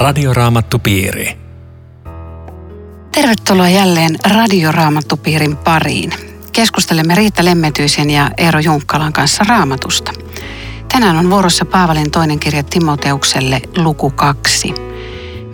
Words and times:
Radioraamattupiiri. 0.00 1.38
Tervetuloa 3.12 3.68
jälleen 3.68 4.16
Radioraamattupiirin 4.34 5.56
pariin. 5.56 6.12
Keskustelemme 6.52 7.14
Riitta 7.14 7.44
Lemmetyisen 7.44 8.10
ja 8.10 8.30
Eero 8.38 8.60
Junkkalan 8.60 9.12
kanssa 9.12 9.44
raamatusta. 9.48 10.12
Tänään 10.92 11.16
on 11.16 11.30
vuorossa 11.30 11.64
Paavalin 11.64 12.10
toinen 12.10 12.40
kirja 12.40 12.62
Timoteukselle 12.62 13.62
luku 13.76 14.10
2. 14.10 14.74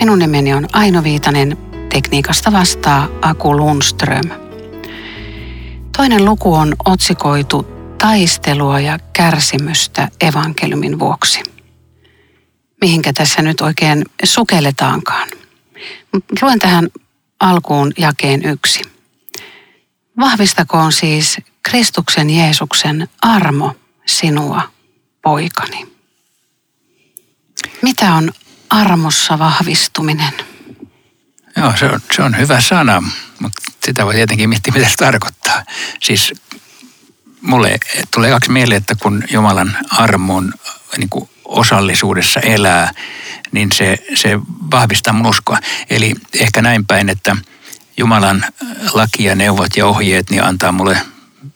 Minun 0.01 0.19
nimeni 0.19 0.55
on 0.55 0.67
Aino 0.73 1.03
Viitanen, 1.03 1.57
tekniikasta 1.93 2.53
vastaa 2.53 3.09
Aku 3.23 3.57
Lundström. 3.57 4.31
Toinen 5.97 6.25
luku 6.25 6.55
on 6.55 6.75
otsikoitu 6.85 7.67
Taistelua 7.99 8.81
ja 8.81 8.99
kärsimystä 9.13 10.09
evankeliumin 10.21 10.99
vuoksi– 10.99 11.43
mihinkä 12.81 13.13
tässä 13.13 13.43
nyt 13.43 13.61
oikein 13.61 14.05
sukelletaankaan. 14.25 15.29
Luen 16.43 16.59
tähän 16.59 16.89
alkuun 17.41 17.93
jakeen 17.99 18.45
yksi. 18.45 18.83
Vahvistakoon 20.19 20.93
siis 20.93 21.37
Kristuksen 21.63 22.31
Jeesuksen 22.31 23.09
armo 23.23 23.77
sinua, 24.07 24.63
poikani. 25.23 25.87
Mitä 27.83 28.15
on 28.15 28.33
armossa 28.71 29.39
vahvistuminen? 29.39 30.33
Joo, 31.57 31.73
se 31.77 31.87
on, 31.87 32.01
se 32.17 32.23
on 32.23 32.39
hyvä 32.39 32.61
sana, 32.61 33.03
mutta 33.39 33.63
sitä 33.87 34.05
voi 34.05 34.15
tietenkin 34.15 34.49
miettiä, 34.49 34.75
mitä 34.75 34.89
se 34.89 34.97
tarkoittaa. 34.97 35.65
Siis 36.03 36.33
mulle 37.41 37.79
tulee 38.15 38.31
kaksi 38.31 38.51
mieleen, 38.51 38.79
että 38.79 38.95
kun 39.03 39.25
Jumalan 39.31 39.79
armon 39.91 40.53
niin 40.97 41.09
kuin 41.09 41.31
osallisuudessa 41.49 42.41
elää, 42.41 42.91
niin 43.53 43.73
se, 43.73 43.99
se 44.15 44.41
vahvistaa 44.71 45.13
mun 45.13 45.27
uskoa. 45.27 45.59
Eli 45.91 46.15
ehkä 46.41 46.63
näin 46.63 46.87
päin, 46.87 47.09
että 47.09 47.37
Jumalan 47.97 48.45
laki 48.93 49.25
ja 49.25 49.35
neuvot 49.35 49.77
ja 49.77 49.87
ohjeet 49.87 50.31
niin 50.31 50.45
antaa 50.45 50.73
mulle 50.73 51.01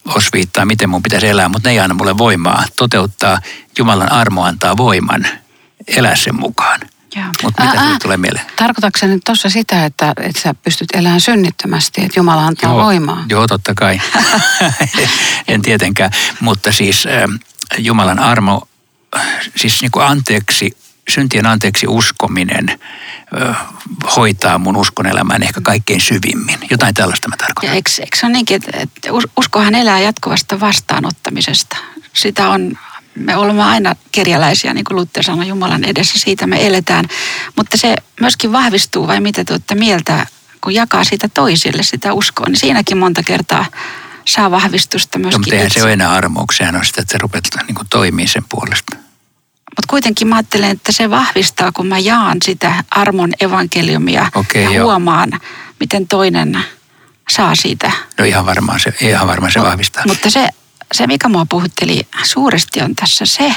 osviittaa, 0.05 0.64
miten 0.64 0.91
mun 0.91 1.02
pitäisi 1.02 1.28
elää, 1.28 1.48
mutta 1.48 1.69
ne 1.69 1.72
ei 1.72 1.80
anna 1.80 1.94
mulle 1.94 2.19
voimaa 2.19 2.64
toteuttaa. 2.77 3.41
Jumalan 3.78 4.12
armo 4.12 4.44
antaa 4.44 4.77
voiman 4.77 5.27
elää 5.97 6.16
sen 6.16 6.34
mukaan. 6.34 6.80
Mutta 7.42 7.62
mitä 7.62 7.78
sinulle 7.80 7.98
tulee 8.02 8.16
mieleen? 8.16 8.47
Tarkoitatko 8.56 9.06
nyt 9.06 9.22
tuossa 9.27 9.50
sitä, 9.50 9.84
että, 9.84 10.12
että 10.20 10.42
sä 10.42 10.54
pystyt 10.54 10.88
elämään 10.94 11.20
synnittömästi, 11.20 12.00
että 12.04 12.19
Jumala 12.20 12.47
antaa 12.47 12.70
joo, 12.70 12.84
voimaa? 12.84 13.25
Joo, 13.28 13.47
totta 13.47 13.75
kai. 13.75 14.00
en 15.48 15.62
tietenkään, 15.62 16.10
mutta 16.41 16.72
siis 16.72 17.06
äh, 17.06 17.41
Jumalan 17.78 18.19
armo 18.19 18.69
siis 19.56 19.80
niin 19.83 19.91
kuin 19.91 20.06
anteeksi, 20.06 20.77
syntien 21.08 21.47
anteeksi 21.47 21.86
uskominen 21.86 22.80
ö, 23.41 23.55
hoitaa 24.16 24.58
mun 24.58 24.77
uskon 24.77 25.06
elämään 25.06 25.42
ehkä 25.42 25.61
kaikkein 25.61 26.00
syvimmin. 26.00 26.58
Jotain 26.70 26.94
tällaista 26.94 27.28
mä 27.28 27.36
tarkoitan. 27.36 27.77
Eikö, 27.77 27.91
eikö 28.00 28.16
se 28.16 28.27
ole 28.27 28.33
niinkin, 28.33 28.56
että, 28.56 28.70
että 28.75 29.08
uskohan 29.36 29.75
elää 29.75 30.00
jatkuvasta 30.00 30.61
vastaanottamisesta. 30.61 31.77
Sitä 32.12 32.48
on, 32.48 32.78
me 33.14 33.36
olemme 33.36 33.62
aina 33.62 33.97
kerjäläisiä, 34.12 34.75
niin 34.75 34.84
kuin 34.84 34.97
Luther 34.97 35.25
sanoi, 35.25 35.48
Jumalan 35.48 35.84
edessä, 35.84 36.19
siitä 36.19 36.47
me 36.47 36.66
eletään. 36.66 37.05
Mutta 37.56 37.77
se 37.77 37.97
myöskin 38.20 38.53
vahvistuu, 38.53 39.06
vai 39.06 39.20
mitä 39.20 39.44
tuotte 39.44 39.75
mieltä, 39.75 40.27
kun 40.61 40.75
jakaa 40.75 41.05
sitä 41.05 41.28
toisille 41.28 41.83
sitä 41.83 42.12
uskoa, 42.12 42.47
niin 42.47 42.61
siinäkin 42.61 42.98
monta 42.98 43.22
kertaa 43.22 43.66
saa 44.24 44.50
vahvistusta 44.50 45.18
myöskin. 45.18 45.32
No, 45.32 45.38
mutta 45.38 45.54
eihän 45.54 45.70
se 45.70 45.82
ole 45.82 45.92
enää 45.92 46.12
armouksia, 46.12 46.58
sehän 46.58 46.76
on 46.76 46.84
sitä, 46.84 47.00
että 47.00 47.12
sä 47.12 47.18
rupeat 47.18 47.44
niin 47.66 47.86
toimii 47.90 48.26
sen 48.26 48.44
puolesta. 48.48 48.96
Mutta 49.76 49.91
kuitenkin 49.91 50.28
mä 50.28 50.36
ajattelen, 50.36 50.70
että 50.70 50.92
se 50.92 51.10
vahvistaa, 51.10 51.72
kun 51.72 51.86
mä 51.86 51.98
jaan 51.98 52.38
sitä 52.44 52.84
armon 52.91 53.31
evankeliumia 53.41 54.31
okay, 54.34 54.62
ja 54.62 54.70
jo. 54.70 54.84
huomaan, 54.84 55.41
miten 55.81 56.08
toinen 56.08 56.64
saa 57.31 57.54
siitä. 57.54 57.92
No 58.19 58.25
ihan 58.25 58.47
varmaan 58.47 58.81
se, 58.81 58.94
ihan 59.00 59.28
varmaan 59.28 59.53
se 59.53 59.60
vahvistaa. 59.60 60.04
Mutta 60.06 60.31
se, 60.31 60.48
se, 60.92 61.06
mikä 61.06 61.28
mua 61.28 61.47
puhutteli 61.48 62.06
suuresti 62.22 62.81
on 62.81 62.94
tässä 62.94 63.26
se, 63.26 63.54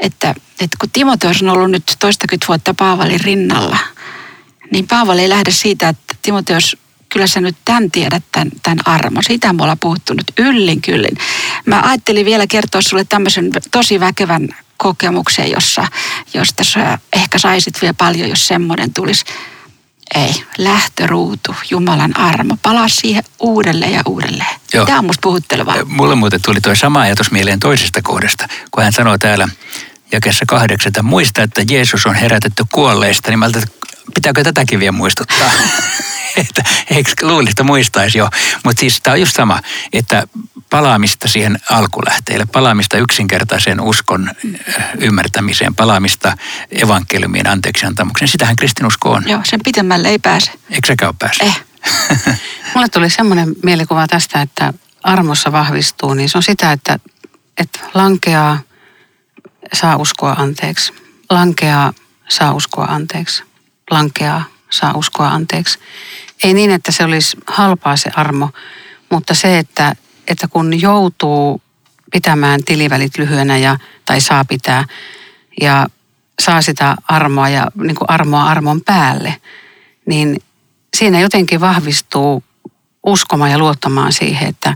että, 0.00 0.34
että 0.60 0.76
kun 0.80 0.90
Timoteus 0.92 1.42
on 1.42 1.48
ollut 1.48 1.70
nyt 1.70 1.96
toistakymmentä 1.98 2.46
vuotta 2.48 2.74
Paavalin 2.74 3.20
rinnalla, 3.20 3.78
niin 4.70 4.86
Paavali 4.86 5.22
ei 5.22 5.28
lähde 5.28 5.50
siitä, 5.50 5.88
että 5.88 6.14
Timoteus 6.22 6.76
kyllä 7.14 7.26
sä 7.26 7.40
nyt 7.40 7.56
tämän 7.64 7.90
tiedät, 7.90 8.22
tämän, 8.32 8.50
tämän 8.62 8.78
armon. 8.84 9.22
Siitä 9.26 9.52
me 9.52 9.62
ollaan 9.62 9.78
puhuttu 9.78 10.14
nyt 10.14 10.32
yllin 10.38 10.82
kyllin. 10.82 11.16
Mä 11.66 11.82
ajattelin 11.82 12.26
vielä 12.26 12.46
kertoa 12.46 12.82
sulle 12.82 13.04
tämmöisen 13.04 13.50
tosi 13.70 14.00
väkevän 14.00 14.48
kokemuksen, 14.76 15.50
jossa, 15.50 15.86
josta 16.34 16.64
sä 16.64 16.98
ehkä 17.12 17.38
saisit 17.38 17.82
vielä 17.82 17.94
paljon, 17.94 18.28
jos 18.28 18.46
semmoinen 18.48 18.92
tulisi. 18.92 19.24
Ei, 20.14 20.44
lähtöruutu, 20.58 21.54
Jumalan 21.70 22.16
armo. 22.16 22.56
Palaa 22.62 22.88
siihen 22.88 23.24
uudelleen 23.40 23.92
ja 23.92 24.00
uudelleen. 24.06 24.54
Joo. 24.72 24.86
Tämä 24.86 24.98
on 24.98 25.04
musta 25.04 25.20
puhuttelevaa. 25.22 25.84
Mulle 25.84 26.14
muuten 26.14 26.42
tuli 26.42 26.60
tuo 26.60 26.74
sama 26.74 27.00
ajatus 27.00 27.30
mieleen 27.30 27.60
toisesta 27.60 28.02
kohdasta, 28.02 28.48
kun 28.70 28.82
hän 28.82 28.92
sanoo 28.92 29.18
täällä 29.18 29.48
jakessa 30.12 30.44
kahdeksan, 30.48 30.90
että 30.90 31.02
muista, 31.02 31.42
että 31.42 31.62
Jeesus 31.70 32.06
on 32.06 32.14
herätetty 32.14 32.64
kuolleista, 32.72 33.30
niin 33.30 33.38
mä 33.38 33.50
pitääkö 34.14 34.44
tätäkin 34.44 34.80
vielä 34.80 34.92
muistuttaa? 34.92 35.50
että 36.48 36.64
eikö 36.90 37.10
luulista 37.22 37.64
muistaisi 37.64 38.18
jo. 38.18 38.28
Mutta 38.64 38.80
siis 38.80 39.00
tämä 39.00 39.12
on 39.12 39.20
just 39.20 39.36
sama, 39.36 39.60
että 39.92 40.26
palaamista 40.70 41.28
siihen 41.28 41.58
alkulähteelle, 41.70 42.46
palaamista 42.52 42.98
yksinkertaiseen 42.98 43.80
uskon 43.80 44.30
äh, 44.78 44.84
ymmärtämiseen, 45.00 45.74
palaamista 45.74 46.36
evankeliumien 46.70 47.46
anteeksiantamukseen. 47.46 48.28
Sitähän 48.28 48.56
kristinusko 48.56 49.10
on. 49.10 49.22
Joo, 49.26 49.40
sen 49.44 49.60
pitemmälle 49.64 50.08
ei 50.08 50.18
pääse. 50.18 50.52
Eikö 50.70 50.86
säkään 50.86 51.08
ole 51.08 51.16
päässyt? 51.18 51.48
Eh. 51.48 51.64
Mulle 52.74 52.88
tuli 52.88 53.10
semmoinen 53.10 53.54
mielikuva 53.62 54.06
tästä, 54.06 54.42
että 54.42 54.74
armossa 55.02 55.52
vahvistuu, 55.52 56.14
niin 56.14 56.28
se 56.28 56.38
on 56.38 56.42
sitä, 56.42 56.72
että, 56.72 56.98
että 57.56 57.80
lankeaa, 57.94 58.58
saa 59.72 59.96
uskoa 59.96 60.32
anteeksi. 60.32 60.92
Lankeaa, 61.30 61.92
saa 62.28 62.52
uskoa 62.52 62.84
anteeksi. 62.84 63.42
Lankeaa, 63.90 64.44
saa 64.70 64.92
uskoa 64.94 65.28
anteeksi. 65.28 65.78
Ei 66.42 66.54
niin, 66.54 66.70
että 66.70 66.92
se 66.92 67.04
olisi 67.04 67.36
halpaa 67.46 67.96
se 67.96 68.10
armo, 68.16 68.50
mutta 69.10 69.34
se, 69.34 69.58
että, 69.58 69.96
että 70.28 70.48
kun 70.48 70.80
joutuu 70.80 71.62
pitämään 72.12 72.64
tilivälit 72.64 73.18
lyhyenä 73.18 73.58
ja, 73.58 73.78
tai 74.06 74.20
saa 74.20 74.44
pitää 74.44 74.84
ja 75.60 75.86
saa 76.42 76.62
sitä 76.62 76.96
armoa 77.08 77.48
ja 77.48 77.66
niin 77.74 77.96
kuin 77.96 78.10
armoa 78.10 78.44
armon 78.44 78.80
päälle, 78.80 79.36
niin 80.06 80.42
siinä 80.96 81.20
jotenkin 81.20 81.60
vahvistuu 81.60 82.44
uskomaan 83.06 83.50
ja 83.50 83.58
luottamaan 83.58 84.12
siihen, 84.12 84.48
että, 84.48 84.74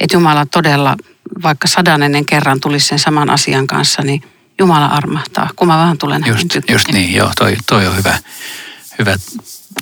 että 0.00 0.16
Jumala 0.16 0.46
todella, 0.46 0.96
vaikka 1.42 1.68
sadanennen 1.68 2.26
kerran 2.26 2.60
tulisi 2.60 2.86
sen 2.86 2.98
saman 2.98 3.30
asian 3.30 3.66
kanssa, 3.66 4.02
niin 4.02 4.22
Jumala 4.58 4.86
armahtaa, 4.86 5.50
kun 5.56 5.68
mä 5.68 5.78
vähän 5.78 5.98
tulen 5.98 6.22
just, 6.26 6.70
just 6.70 6.88
niin, 6.92 7.14
joo, 7.14 7.30
toi, 7.38 7.56
toi 7.66 7.86
on 7.86 7.96
hyvä, 7.96 8.18
hyvä 8.98 9.16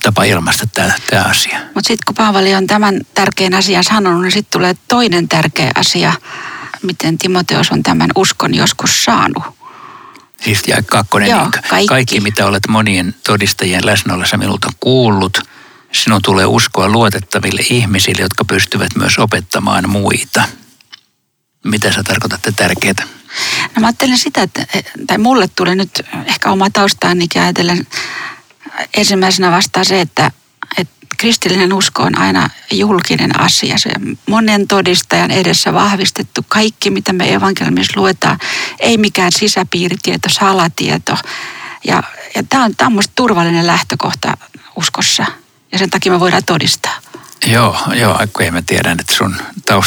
tapa 0.07 0.25
ilmaista 0.25 0.67
tämä, 0.67 0.93
tämä 1.11 1.23
asia. 1.23 1.59
Mutta 1.59 1.89
sitten 1.89 2.07
kun 2.07 2.15
Paavali 2.15 2.55
on 2.55 2.67
tämän 2.67 3.01
tärkeän 3.15 3.55
asian 3.55 3.85
sanonut, 3.85 4.23
niin 4.23 4.33
sitten 4.33 4.51
tulee 4.51 4.77
toinen 4.89 5.29
tärkeä 5.29 5.71
asia, 5.75 6.13
miten 6.83 7.19
Timoteos 7.19 7.71
on 7.71 7.83
tämän 7.83 8.11
uskon 8.17 8.55
joskus 8.55 9.05
saanut. 9.05 9.45
Siis 10.45 10.63
ja 10.69 10.83
kakkonen, 10.83 11.29
Joo, 11.29 11.43
niin 11.43 11.51
kaikki. 11.71 11.87
kaikki 11.87 12.21
mitä 12.21 12.47
olet 12.47 12.69
monien 12.69 13.15
todistajien 13.27 13.87
läsnäolossa 13.87 14.37
minulta 14.37 14.69
kuullut, 14.81 15.41
sinun 15.93 16.23
tulee 16.23 16.47
uskoa 16.47 16.89
luotettaville 16.89 17.63
ihmisille, 17.71 18.23
jotka 18.23 18.45
pystyvät 18.45 18.97
myös 18.97 19.19
opettamaan 19.19 19.91
muita. 19.91 20.43
Mitä 21.65 21.93
sä 21.93 22.03
tarkoitat 22.03 22.41
tärkeää? 22.57 23.07
No 23.77 23.81
mä 23.81 23.87
ajattelen 23.87 24.19
sitä, 24.19 24.43
että, 24.43 24.67
tai 25.07 25.19
mulle 25.19 25.49
tuli 25.49 25.75
nyt 25.75 26.03
ehkä 26.27 26.51
oma 26.51 26.71
taustaani 26.71 27.27
ajatellen 27.35 27.87
ensimmäisenä 28.97 29.51
vastaa 29.51 29.85
se, 29.85 30.01
että, 30.01 30.31
että 30.79 30.97
kristillinen 31.19 31.73
usko 31.73 32.03
on 32.03 32.19
aina 32.19 32.51
julkinen 32.71 33.41
asia. 33.41 33.79
Se 33.79 33.91
monen 34.27 34.69
todistajan 34.69 35.31
edessä 35.31 35.73
vahvistettu 35.73 36.45
kaikki, 36.49 36.91
mitä 36.91 37.13
me 37.13 37.33
evankeliumissa 37.33 38.01
luetaan. 38.01 38.39
Ei 38.81 38.99
mikään 38.99 39.33
sisäpiiritieto, 39.33 40.29
salatieto. 40.29 41.17
Ja, 41.85 42.03
ja 42.35 42.43
tämä 42.49 42.65
on, 42.65 42.77
tämä 42.77 42.97
on 42.97 43.03
turvallinen 43.15 43.67
lähtökohta 43.67 44.37
uskossa. 44.77 45.27
Ja 45.73 45.79
sen 45.79 45.91
takia 45.91 46.13
me 46.13 46.21
voidaan 46.21 46.45
todistaa. 46.45 46.95
Joo, 47.47 47.79
joo, 47.95 48.19
kun 48.33 48.53
mä 48.53 48.63
tiedän, 48.63 49.01
että 49.01 49.15
sun 49.15 49.37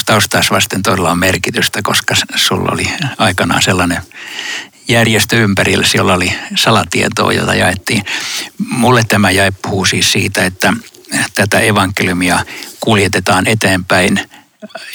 taustaas 0.06 0.51
vasten 0.51 0.83
todella 0.83 1.12
on 1.12 1.19
merkitystä, 1.19 1.81
koska 1.83 2.15
sulla 2.36 2.71
oli 2.71 2.88
aikanaan 3.18 3.62
sellainen 3.62 4.01
järjestö 4.89 5.36
ympärillä, 5.36 5.86
jolla 5.94 6.13
oli 6.13 6.33
salatietoa, 6.56 7.33
jota 7.33 7.56
jaettiin. 7.56 8.03
Mulle 8.69 9.03
tämä 9.07 9.31
jäi 9.31 9.51
puhuu 9.62 9.86
siis 9.86 10.12
siitä, 10.12 10.45
että 10.45 10.74
tätä 11.36 11.59
evankeliumia 11.59 12.45
kuljetetaan 12.80 13.47
eteenpäin 13.47 14.30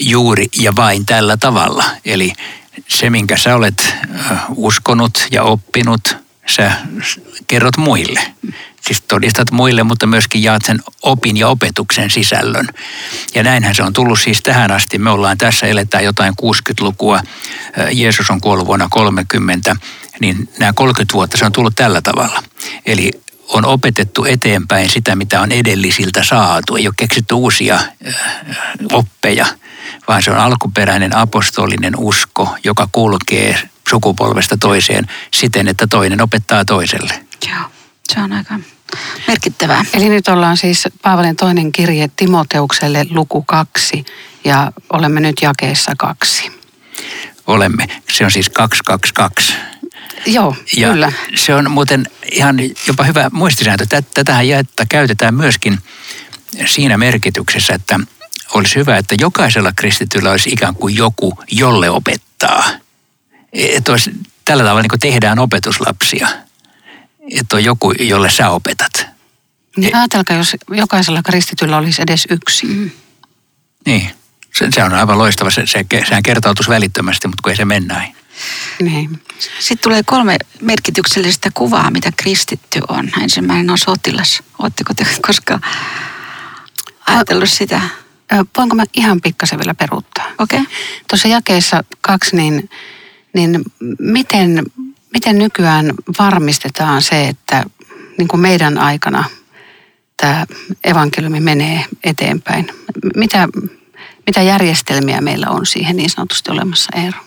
juuri 0.00 0.46
ja 0.60 0.76
vain 0.76 1.06
tällä 1.06 1.36
tavalla. 1.36 1.84
Eli 2.04 2.32
se, 2.88 3.10
minkä 3.10 3.36
sä 3.36 3.56
olet 3.56 3.94
uskonut 4.56 5.26
ja 5.30 5.42
oppinut, 5.42 6.23
sä 6.46 6.72
kerrot 7.46 7.76
muille. 7.76 8.20
Siis 8.86 9.00
todistat 9.00 9.50
muille, 9.50 9.82
mutta 9.82 10.06
myöskin 10.06 10.42
jaat 10.42 10.62
sen 10.64 10.80
opin 11.02 11.36
ja 11.36 11.48
opetuksen 11.48 12.10
sisällön. 12.10 12.68
Ja 13.34 13.42
näinhän 13.42 13.74
se 13.74 13.82
on 13.82 13.92
tullut 13.92 14.20
siis 14.20 14.42
tähän 14.42 14.70
asti. 14.70 14.98
Me 14.98 15.10
ollaan 15.10 15.38
tässä, 15.38 15.66
eletään 15.66 16.04
jotain 16.04 16.34
60-lukua. 16.42 17.20
Jeesus 17.92 18.30
on 18.30 18.40
kuollut 18.40 18.66
vuonna 18.66 18.88
30, 18.90 19.76
niin 20.20 20.48
nämä 20.58 20.72
30 20.72 21.14
vuotta 21.14 21.38
se 21.38 21.44
on 21.44 21.52
tullut 21.52 21.74
tällä 21.76 22.02
tavalla. 22.02 22.42
Eli 22.86 23.10
on 23.48 23.64
opetettu 23.64 24.24
eteenpäin 24.24 24.88
sitä, 24.88 25.16
mitä 25.16 25.40
on 25.40 25.52
edellisiltä 25.52 26.24
saatu. 26.24 26.76
Ei 26.76 26.86
ole 26.86 26.94
keksitty 26.96 27.34
uusia 27.34 27.80
oppeja, 28.92 29.46
vaan 30.08 30.22
se 30.22 30.30
on 30.30 30.38
alkuperäinen 30.38 31.16
apostolinen 31.16 31.96
usko, 31.96 32.56
joka 32.64 32.88
kulkee 32.92 33.68
sukupolvesta 33.90 34.56
toiseen 34.56 35.06
siten, 35.34 35.68
että 35.68 35.86
toinen 35.86 36.22
opettaa 36.22 36.64
toiselle. 36.64 37.24
Joo, 37.48 37.70
se 38.12 38.20
on 38.20 38.32
aika 38.32 38.54
merkittävää. 39.28 39.84
Eli 39.94 40.08
nyt 40.08 40.28
ollaan 40.28 40.56
siis 40.56 40.88
Paavalin 41.02 41.36
toinen 41.36 41.72
kirje 41.72 42.08
Timoteukselle 42.16 43.06
luku 43.10 43.42
kaksi 43.42 44.04
ja 44.44 44.72
olemme 44.92 45.20
nyt 45.20 45.36
jakeessa 45.42 45.92
kaksi. 45.98 46.52
Olemme. 47.46 47.88
Se 48.12 48.24
on 48.24 48.30
siis 48.30 48.50
222. 48.50 49.54
Joo, 50.26 50.56
ja 50.76 50.88
kyllä. 50.90 51.12
Se 51.34 51.54
on 51.54 51.70
muuten 51.70 52.06
ihan 52.32 52.56
jopa 52.86 53.04
hyvä 53.04 53.30
muistisääntö. 53.32 53.86
Tätähän 54.14 54.48
jaetta 54.48 54.86
käytetään 54.88 55.34
myöskin 55.34 55.78
siinä 56.66 56.98
merkityksessä, 56.98 57.74
että 57.74 58.00
olisi 58.54 58.74
hyvä, 58.74 58.96
että 58.96 59.14
jokaisella 59.20 59.72
kristityllä 59.76 60.30
olisi 60.30 60.50
ikään 60.50 60.74
kuin 60.74 60.96
joku, 60.96 61.38
jolle 61.50 61.90
opettaa. 61.90 62.64
Että 63.54 63.92
olisi, 63.92 64.10
tällä 64.44 64.62
tavalla 64.62 64.82
niin 64.82 65.00
tehdään 65.00 65.38
opetuslapsia. 65.38 66.28
Että 67.30 67.56
on 67.56 67.64
joku, 67.64 67.92
jolle 67.92 68.30
sä 68.30 68.50
opetat. 68.50 69.06
Niin 69.76 69.96
ajatelkaa, 69.96 70.36
jos 70.36 70.56
jokaisella 70.70 71.22
kristityllä 71.22 71.76
olisi 71.76 72.02
edes 72.02 72.26
yksi. 72.30 72.66
Mm. 72.66 72.90
Niin, 73.86 74.10
se, 74.58 74.68
se 74.74 74.84
on 74.84 74.94
aivan 74.94 75.18
loistava. 75.18 75.50
Se, 75.50 75.66
se, 75.66 75.84
sehän 76.08 76.22
kertautuisi 76.22 76.70
välittömästi, 76.70 77.28
mutta 77.28 77.42
kun 77.42 77.50
ei 77.50 77.56
se 77.56 77.64
mene 77.64 77.86
näin. 77.86 78.16
Niin. 78.82 79.22
Sitten 79.58 79.82
tulee 79.82 80.02
kolme 80.02 80.36
merkityksellistä 80.60 81.50
kuvaa, 81.54 81.90
mitä 81.90 82.12
kristitty 82.16 82.80
on. 82.88 83.10
Ensimmäinen 83.22 83.70
on 83.70 83.78
sotilas. 83.78 84.42
Oletteko 84.58 84.94
te 84.94 85.06
koskaan 85.26 85.60
ajatellut 87.06 87.50
sitä? 87.50 87.80
Voinko 88.56 88.76
mä 88.76 88.84
ihan 88.94 89.20
pikkasen 89.20 89.58
vielä 89.58 89.74
peruuttaa? 89.74 90.24
Okei. 90.38 90.60
Okay. 90.60 90.72
Tuossa 91.08 91.28
jakeessa 91.28 91.84
kaksi, 92.00 92.36
niin, 92.36 92.70
niin 93.34 93.62
miten, 93.98 94.62
miten 95.12 95.38
nykyään 95.38 95.94
varmistetaan 96.18 97.02
se, 97.02 97.28
että 97.28 97.64
niin 98.18 98.28
kuin 98.28 98.40
meidän 98.40 98.78
aikana 98.78 99.24
tämä 100.16 100.46
evankeliumi 100.84 101.40
menee 101.40 101.84
eteenpäin? 102.04 102.66
Mitä, 103.16 103.48
mitä 104.26 104.42
järjestelmiä 104.42 105.20
meillä 105.20 105.46
on 105.48 105.66
siihen 105.66 105.96
niin 105.96 106.10
sanotusti 106.10 106.50
olemassa, 106.50 106.90
Eero? 106.96 107.18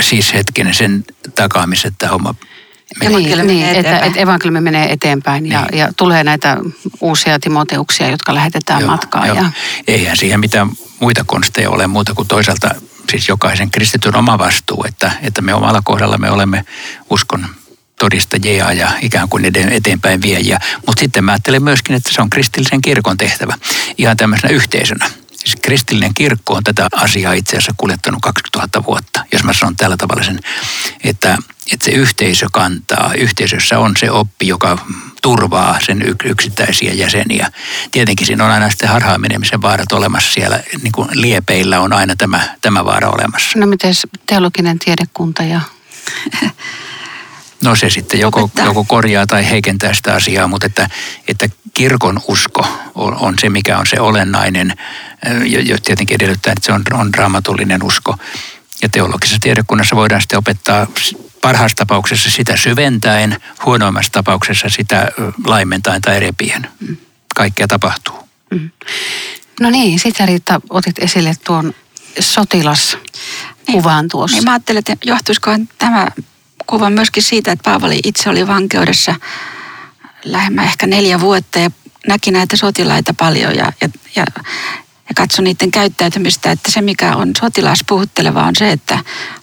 Siis 0.00 0.34
hetkinen 0.34 0.74
sen 0.74 1.04
takaamisen, 1.34 1.88
että 1.88 2.08
homma 2.08 2.34
niin, 3.00 3.46
niin 3.46 3.66
että, 3.66 3.98
että 3.98 4.20
evankeliumi 4.20 4.60
menee 4.60 4.92
eteenpäin 4.92 5.42
niin. 5.42 5.52
ja, 5.52 5.66
ja 5.72 5.92
tulee 5.96 6.24
näitä 6.24 6.56
uusia 7.00 7.38
timoteuksia, 7.40 8.10
jotka 8.10 8.34
lähetetään 8.34 8.80
joo, 8.80 8.90
matkaan. 8.90 9.28
Joo. 9.28 9.36
Ja... 9.36 9.50
Eihän 9.86 10.16
siihen 10.16 10.40
mitään 10.40 10.70
muita 11.00 11.24
konsteja 11.24 11.70
ole 11.70 11.86
muuta 11.86 12.14
kuin 12.14 12.28
toisaalta 12.28 12.70
siis 13.10 13.28
jokaisen 13.28 13.70
kristityn 13.70 14.16
oma 14.16 14.38
vastuu, 14.38 14.84
että, 14.88 15.12
että 15.22 15.42
me 15.42 15.54
omalla 15.54 15.82
kohdalla 15.84 16.18
me 16.18 16.30
olemme 16.30 16.64
uskon 17.10 17.46
todistajia 17.98 18.72
ja 18.72 18.88
ikään 19.02 19.28
kuin 19.28 19.44
eteenpäin 19.70 20.22
viejiä. 20.22 20.58
Mutta 20.86 21.00
sitten 21.00 21.24
mä 21.24 21.32
ajattelen 21.32 21.62
myöskin, 21.62 21.96
että 21.96 22.12
se 22.12 22.22
on 22.22 22.30
kristillisen 22.30 22.80
kirkon 22.80 23.16
tehtävä 23.16 23.54
ihan 23.98 24.16
tämmöisenä 24.16 24.54
yhteisönä. 24.54 25.10
Siis 25.44 25.56
kristillinen 25.62 26.14
kirkko 26.14 26.54
on 26.54 26.64
tätä 26.64 26.88
asiaa 26.92 27.32
itse 27.32 27.50
asiassa 27.50 27.74
kuljettanut 27.76 28.22
2000 28.22 28.84
vuotta, 28.84 29.24
jos 29.32 29.44
mä 29.44 29.52
sanon 29.52 29.76
tällä 29.76 29.96
tavalla 29.96 30.22
sen, 30.22 30.40
että, 31.04 31.38
että 31.72 31.84
se 31.84 31.90
yhteisö 31.90 32.46
kantaa. 32.52 33.12
Yhteisössä 33.14 33.78
on 33.78 33.96
se 33.96 34.10
oppi, 34.10 34.46
joka 34.46 34.78
turvaa 35.22 35.78
sen 35.86 36.04
yksittäisiä 36.24 36.92
jäseniä. 36.92 37.52
Tietenkin 37.90 38.26
siinä 38.26 38.44
on 38.44 38.50
aina 38.50 38.70
sitten 38.70 38.88
harhaan 38.88 39.20
menemisen 39.20 39.62
vaarat 39.62 39.92
olemassa 39.92 40.32
siellä, 40.32 40.62
niin 40.82 40.92
kuin 40.92 41.08
liepeillä 41.12 41.80
on 41.80 41.92
aina 41.92 42.16
tämä, 42.16 42.56
tämä 42.60 42.84
vaara 42.84 43.10
olemassa. 43.10 43.58
No 43.58 43.66
miten 43.66 43.94
teologinen 44.26 44.78
tiedekunta 44.78 45.42
ja 45.42 45.60
No 47.64 47.74
se 47.74 47.90
sitten 47.90 48.20
joko, 48.20 48.50
joko 48.64 48.84
korjaa 48.84 49.26
tai 49.26 49.50
heikentää 49.50 49.94
sitä 49.94 50.14
asiaa, 50.14 50.48
mutta 50.48 50.66
että, 50.66 50.90
että 51.28 51.48
kirkon 51.74 52.20
usko 52.28 52.90
on, 52.94 53.16
on 53.16 53.34
se, 53.40 53.48
mikä 53.48 53.78
on 53.78 53.86
se 53.86 54.00
olennainen, 54.00 54.72
jo 55.44 55.76
tietenkin 55.84 56.14
edellyttää, 56.14 56.52
että 56.52 56.66
se 56.66 56.72
on, 56.72 56.82
on 56.92 57.14
raamatullinen 57.14 57.82
usko. 57.82 58.16
Ja 58.82 58.88
teologisessa 58.88 59.38
tiedekunnassa 59.40 59.96
voidaan 59.96 60.20
sitten 60.20 60.38
opettaa 60.38 60.86
parhaassa 61.40 61.76
tapauksessa 61.76 62.30
sitä 62.30 62.56
syventäen, 62.56 63.36
huonoimmassa 63.64 64.12
tapauksessa 64.12 64.68
sitä 64.68 65.12
laimentaen 65.44 66.00
tai 66.00 66.20
repien. 66.20 66.68
Kaikkea 67.34 67.68
tapahtuu. 67.68 68.28
Mm. 68.50 68.70
No 69.60 69.70
niin, 69.70 69.98
sitä 69.98 70.26
Riitta 70.26 70.60
otit 70.70 70.98
esille 70.98 71.34
tuon 71.44 71.74
sotilaskuvan 72.20 74.04
niin, 74.04 74.10
tuossa. 74.10 74.36
Niin 74.36 74.44
mä 74.44 74.52
ajattelin, 74.52 74.78
että 74.78 74.96
johtuisiko 75.04 75.50
tämä 75.78 76.08
kuva 76.66 76.90
myöskin 76.90 77.22
siitä, 77.22 77.52
että 77.52 77.70
Paavali 77.70 78.00
itse 78.04 78.30
oli 78.30 78.46
vankeudessa 78.46 79.14
lähemmä 80.32 80.64
ehkä 80.64 80.86
neljä 80.86 81.20
vuotta 81.20 81.58
ja 81.58 81.70
näki 82.06 82.30
näitä 82.30 82.56
sotilaita 82.56 83.14
paljon 83.14 83.56
ja, 83.56 83.72
ja, 83.80 83.88
ja, 84.16 84.24
ja 85.08 85.14
katsoi 85.16 85.44
niiden 85.44 85.70
käyttäytymistä, 85.70 86.50
että 86.50 86.70
se 86.72 86.80
mikä 86.80 87.16
on 87.16 87.32
sotilaspuhutteleva 87.40 88.42
on 88.42 88.56
se, 88.56 88.72
että 88.72 88.98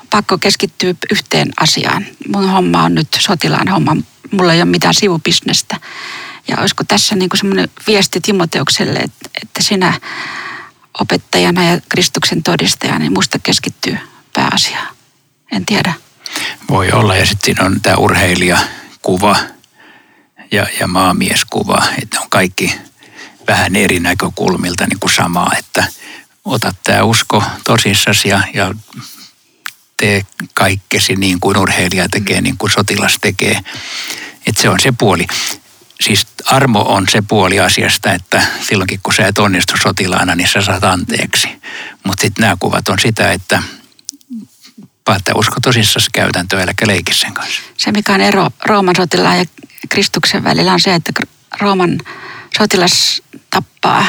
pakko 0.10 0.38
keskittyä 0.38 0.94
yhteen 1.12 1.54
asiaan. 1.60 2.06
Mun 2.34 2.50
homma 2.50 2.84
on 2.84 2.96
nyt 2.96 3.08
sotilaan 3.20 3.68
homma, 3.68 3.98
mulla 4.32 4.54
ei 4.54 4.62
ole 4.62 4.70
mitään 4.70 4.94
sivubisnestä. 4.94 5.78
Ja 6.48 6.58
olisiko 6.60 6.84
tässä 6.84 7.16
niin 7.16 7.30
semmoinen 7.36 7.70
viesti 7.88 8.22
Timoteukselle, 8.22 9.00
että, 9.00 9.30
että 9.42 9.64
sinä 9.64 9.94
opettajana 11.00 11.64
ja 11.64 11.82
Kristuksen 11.90 12.44
todistajana, 12.44 13.00
niin 13.00 13.14
musta 13.14 13.40
keskittyy 13.40 13.98
pääasiaan. 14.34 14.96
En 15.52 15.66
tiedä. 15.66 15.94
Voi 16.70 16.92
olla 16.92 17.16
ja 17.16 17.26
sitten 17.26 17.46
siinä 17.46 17.66
on 17.66 17.82
tämä 17.82 17.96
urheilijakuva 17.96 19.36
ja, 20.52 20.68
ja 20.80 20.88
maamieskuva, 20.88 21.84
että 22.02 22.22
on 22.22 22.30
kaikki 22.30 22.76
vähän 23.48 23.76
eri 23.76 24.00
näkökulmilta 24.00 24.88
niin 24.88 25.00
kuin 25.00 25.14
samaa, 25.14 25.52
että 25.58 25.84
ota 26.46 26.74
tämä 26.84 27.04
usko 27.04 27.44
tosissasi 27.64 28.30
ja, 28.30 28.42
ja 28.54 28.74
tee 29.98 30.22
kaikkesi 30.54 31.16
niin 31.16 31.40
kuin 31.40 31.58
urheilija 31.58 32.10
tekee, 32.10 32.42
niin 32.42 32.58
kuin 32.58 32.72
sotilas 32.72 33.18
tekee. 33.22 33.60
Että 34.48 34.62
se 34.62 34.70
on 34.70 34.80
se 34.80 34.94
puoli. 34.98 35.28
Siis 36.02 36.28
armo 36.46 36.82
on 36.82 37.06
se 37.12 37.24
puoli 37.28 37.60
asiasta, 37.60 38.14
että 38.14 38.46
silloinkin 38.68 39.00
kun 39.04 39.14
sä 39.14 39.28
et 39.28 39.38
onnistu 39.38 39.74
sotilaana, 39.84 40.36
niin 40.36 40.48
sä 40.48 40.62
saat 40.62 40.84
anteeksi. 40.84 41.48
Mutta 42.04 42.22
sitten 42.22 42.42
nämä 42.42 42.58
kuvat 42.60 42.90
on 42.90 43.00
sitä, 43.00 43.32
että 43.32 43.64
että 45.18 45.32
usko 45.36 45.56
tosissaan 45.62 46.06
käytäntöä, 46.14 46.64
eli 46.64 46.72
leiki 46.86 47.14
sen 47.14 47.34
kanssa. 47.34 47.62
Se, 47.78 47.92
mikä 47.92 48.14
on 48.14 48.22
ero 48.22 48.50
Rooman 48.66 48.96
sotilaan 48.96 49.38
ja 49.38 49.46
Kristuksen 49.90 50.44
välillä, 50.44 50.74
on 50.74 50.80
se, 50.80 50.96
että 50.96 51.12
Rooman 51.62 52.00
sotilas 52.58 53.22
tappaa, 53.50 54.06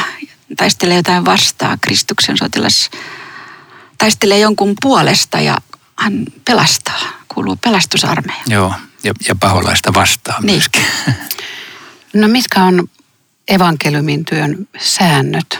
taistelee 0.57 0.95
jotain 0.95 1.25
vastaan. 1.25 1.77
Kristuksen 1.81 2.37
sotilas 2.37 2.89
taistelee 3.97 4.39
jonkun 4.39 4.75
puolesta 4.81 5.39
ja 5.39 5.57
hän 5.95 6.25
pelastaa, 6.45 6.99
kuuluu 7.27 7.55
pelastusarmeija. 7.63 8.43
Joo, 8.47 8.73
ja, 9.03 9.13
ja 9.27 9.35
paholaista 9.35 9.93
vastaan 9.93 10.43
niin. 10.43 10.55
myöskin. 10.55 10.85
No 12.13 12.27
mitkä 12.27 12.63
on 12.63 12.89
evankeliumin 13.47 14.25
työn 14.25 14.67
säännöt? 14.77 15.59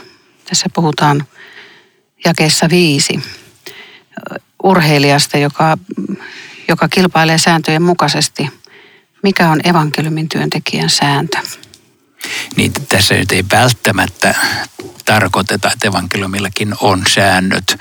Tässä 0.50 0.70
puhutaan 0.74 1.28
jakeessa 2.26 2.70
viisi 2.70 3.20
urheilijasta, 4.64 5.38
joka, 5.38 5.78
joka 6.68 6.88
kilpailee 6.88 7.38
sääntöjen 7.38 7.82
mukaisesti. 7.82 8.50
Mikä 9.28 9.50
on 9.50 9.62
evankeliumin 9.64 10.30
työntekijän 10.30 10.90
sääntö? 10.90 11.38
Niin 12.56 12.74
tässä 12.90 13.16
nyt 13.16 13.32
ei 13.32 13.46
välttämättä 13.52 14.36
tarkoiteta, 15.06 15.72
että 15.72 15.88
evankeliumillakin 15.88 16.76
on 16.82 17.04
säännöt, 17.08 17.80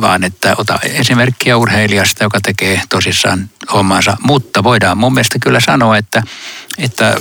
vaan 0.00 0.24
että 0.24 0.54
ota 0.58 0.78
esimerkkiä 0.82 1.56
urheilijasta, 1.56 2.24
joka 2.24 2.40
tekee 2.40 2.82
tosissaan 2.88 3.50
hommansa. 3.72 4.16
Mutta 4.22 4.64
voidaan 4.64 4.98
mun 4.98 5.14
mielestä 5.14 5.38
kyllä 5.38 5.60
sanoa, 5.60 5.96
että, 5.96 6.22
että 6.78 7.16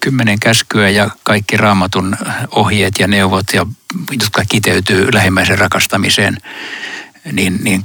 kymmenen 0.00 0.40
käskyä 0.40 0.88
ja 0.88 1.10
kaikki 1.22 1.56
raamatun 1.56 2.16
ohjeet 2.50 2.98
ja 2.98 3.06
neuvot, 3.06 3.46
ja, 3.52 3.66
jotka 4.10 4.44
kiteytyy 4.48 5.08
lähimmäisen 5.12 5.58
rakastamiseen, 5.58 6.36
niin, 7.32 7.58
niin 7.62 7.84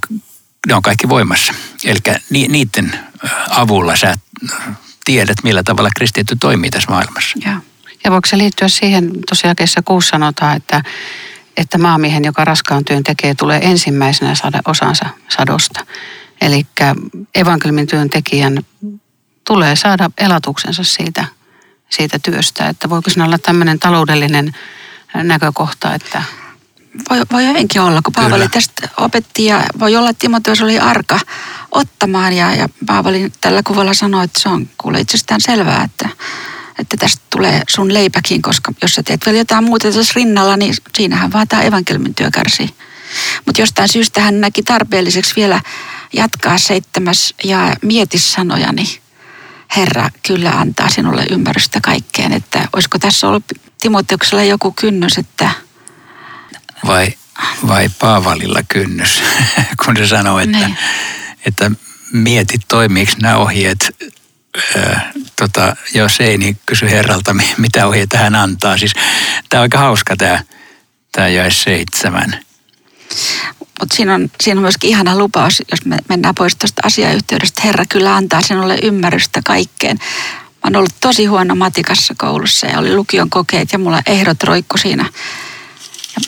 ne 0.68 0.76
on 0.76 0.82
kaikki 0.82 1.10
voimassa. 1.10 1.54
Eli 1.84 2.00
niiden 2.48 3.00
avulla 3.50 3.96
sä 3.96 4.16
tiedät, 5.10 5.38
millä 5.44 5.64
tavalla 5.64 5.90
kristitty 5.96 6.36
toimii 6.36 6.70
tässä 6.70 6.92
maailmassa. 6.92 7.40
Ja, 7.46 7.62
ja 8.04 8.12
voiko 8.12 8.28
se 8.28 8.38
liittyä 8.38 8.68
siihen, 8.68 9.12
tosiaan 9.30 9.56
kesä 9.56 9.82
kuussa 9.82 10.10
sanotaan, 10.10 10.58
että, 10.58 10.82
että 11.58 11.78
maamiehen, 11.78 12.26
joka 12.26 12.46
raskaan 12.46 12.86
työn 12.86 13.04
tekee, 13.04 13.36
tulee 13.36 13.60
ensimmäisenä 13.64 14.36
saada 14.36 14.60
osansa 14.66 15.06
sadosta. 15.30 15.86
Eli 16.42 16.66
evankeliumin 17.36 17.88
työntekijän 17.88 18.66
tulee 19.48 19.76
saada 19.76 20.10
elatuksensa 20.18 20.84
siitä, 20.84 21.26
siitä 21.90 22.20
työstä. 22.20 22.70
Että 22.70 22.90
voiko 22.90 23.10
siinä 23.10 23.26
olla 23.26 23.38
tämmöinen 23.38 23.80
taloudellinen 23.80 24.56
näkökohta, 25.14 25.94
että 25.94 26.24
voi, 27.10 27.22
voi 27.32 27.48
hyvinkin 27.48 27.82
olla, 27.82 28.02
kun 28.02 28.14
Paavali 28.14 28.40
Kyllä. 28.40 28.50
tästä 28.50 28.90
opetti 28.98 29.46
ja 29.46 29.64
voi 29.80 29.96
olla, 29.96 30.10
että 30.10 30.22
Timoteus 30.22 30.62
oli 30.62 30.80
arka 30.80 31.20
ottamaan 31.72 32.34
ja, 32.34 32.56
ja 32.56 32.70
Paavali 32.86 33.32
tällä 33.42 33.62
kuvalla 33.64 33.94
sanoi, 33.94 34.26
että 34.26 34.40
se 34.40 34.50
on 34.50 34.70
kuule 34.78 35.00
itsestään 35.00 35.42
selvää, 35.42 35.84
että, 35.84 36.10
että 36.80 36.98
tästä 36.98 37.22
tulee 37.30 37.62
sun 37.70 37.94
leipäkin, 37.94 38.42
koska 38.42 38.74
jos 38.82 38.96
sä 38.96 39.04
teet 39.04 39.26
vielä 39.26 39.38
jotain 39.38 39.64
muuta 39.64 39.92
tässä 39.92 40.14
rinnalla, 40.16 40.58
niin 40.58 40.74
siinähän 40.98 41.34
vaan 41.34 41.48
tämä 41.48 41.62
evankeliumin 41.62 42.16
työ 42.16 42.32
kärsii. 42.32 42.70
Mutta 43.46 43.62
jostain 43.62 43.90
syystä 43.90 44.22
hän 44.22 44.42
näki 44.42 44.64
tarpeelliseksi 44.64 45.36
vielä 45.36 45.62
jatkaa 46.14 46.58
seitsemäs 46.58 47.34
ja 47.44 47.76
mieti 47.82 48.20
sanojani. 48.20 49.00
Herra 49.76 50.10
kyllä 50.28 50.52
antaa 50.52 50.90
sinulle 50.90 51.26
ymmärrystä 51.32 51.80
kaikkeen, 51.84 52.34
että 52.34 52.68
olisiko 52.74 53.00
tässä 53.00 53.28
ollut 53.28 53.44
Timoteuksella 53.82 54.44
joku 54.44 54.72
kynnys, 54.72 55.18
että... 55.18 55.52
Vai, 56.88 57.14
vai 57.68 57.90
Paavalilla 58.00 58.60
kynnys, 58.68 59.24
kun 59.86 59.98
se 59.98 60.08
sanoo, 60.08 60.40
että, 60.40 60.58
niin. 60.58 60.78
että 61.46 61.72
mieti 62.14 62.58
toimiiko 62.68 63.12
nämä 63.22 63.38
ohjeet 63.38 63.96
tota, 65.36 65.76
jos 65.94 66.20
ei, 66.20 66.38
niin 66.38 66.60
kysy 66.66 66.90
herralta, 66.90 67.36
mitä 67.58 67.88
ohjeita 67.88 68.18
hän 68.18 68.36
antaa. 68.36 68.78
Siis, 68.78 68.94
tämä 69.50 69.60
on 69.60 69.62
aika 69.62 69.78
hauska 69.78 70.16
tämä, 70.16 70.44
tämä 71.12 71.28
jäi 71.28 71.52
seitsemän. 71.52 72.40
Mutta 73.60 73.96
siinä 73.96 74.16
on, 74.16 74.32
siinä 74.42 74.60
on 74.60 74.62
myöskin 74.62 74.90
ihana 74.90 75.18
lupaus, 75.18 75.64
jos 75.72 75.86
me 75.86 75.98
mennään 76.10 76.36
pois 76.36 76.56
tuosta 76.56 76.82
asiayhteydestä. 76.86 77.62
Herra 77.66 77.86
kyllä 77.90 78.16
antaa 78.16 78.42
sinulle 78.42 78.80
ymmärrystä 78.84 79.42
kaikkeen. 79.46 79.98
Mä 80.00 80.62
oon 80.64 80.76
ollut 80.76 80.96
tosi 81.02 81.26
huono 81.26 81.56
matikassa 81.56 82.14
koulussa 82.18 82.68
ja 82.68 82.80
oli 82.80 82.96
lukion 82.96 83.30
kokeet 83.30 83.72
ja 83.72 83.80
mulla 83.80 84.02
ehdot 84.06 84.44
roikku 84.44 84.78
siinä. 84.78 85.06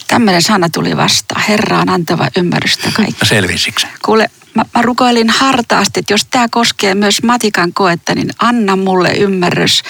Tämmöinen 0.07 0.41
sana 0.41 0.69
tuli 0.69 0.97
vastaan. 0.97 1.41
Herra 1.47 1.79
on 1.79 1.89
antava 1.89 2.27
ymmärrystä. 2.37 2.91
No 2.97 3.05
selvisikö 3.23 3.81
Kuule, 4.05 4.29
mä, 4.53 4.65
mä 4.75 4.81
rukoilin 4.81 5.29
hartaasti, 5.29 5.99
että 5.99 6.13
jos 6.13 6.25
tämä 6.25 6.47
koskee 6.51 6.95
myös 6.95 7.23
matikan 7.23 7.73
koetta, 7.73 8.15
niin 8.15 8.29
anna 8.39 8.75
mulle 8.75 9.13
ymmärrys. 9.13 9.83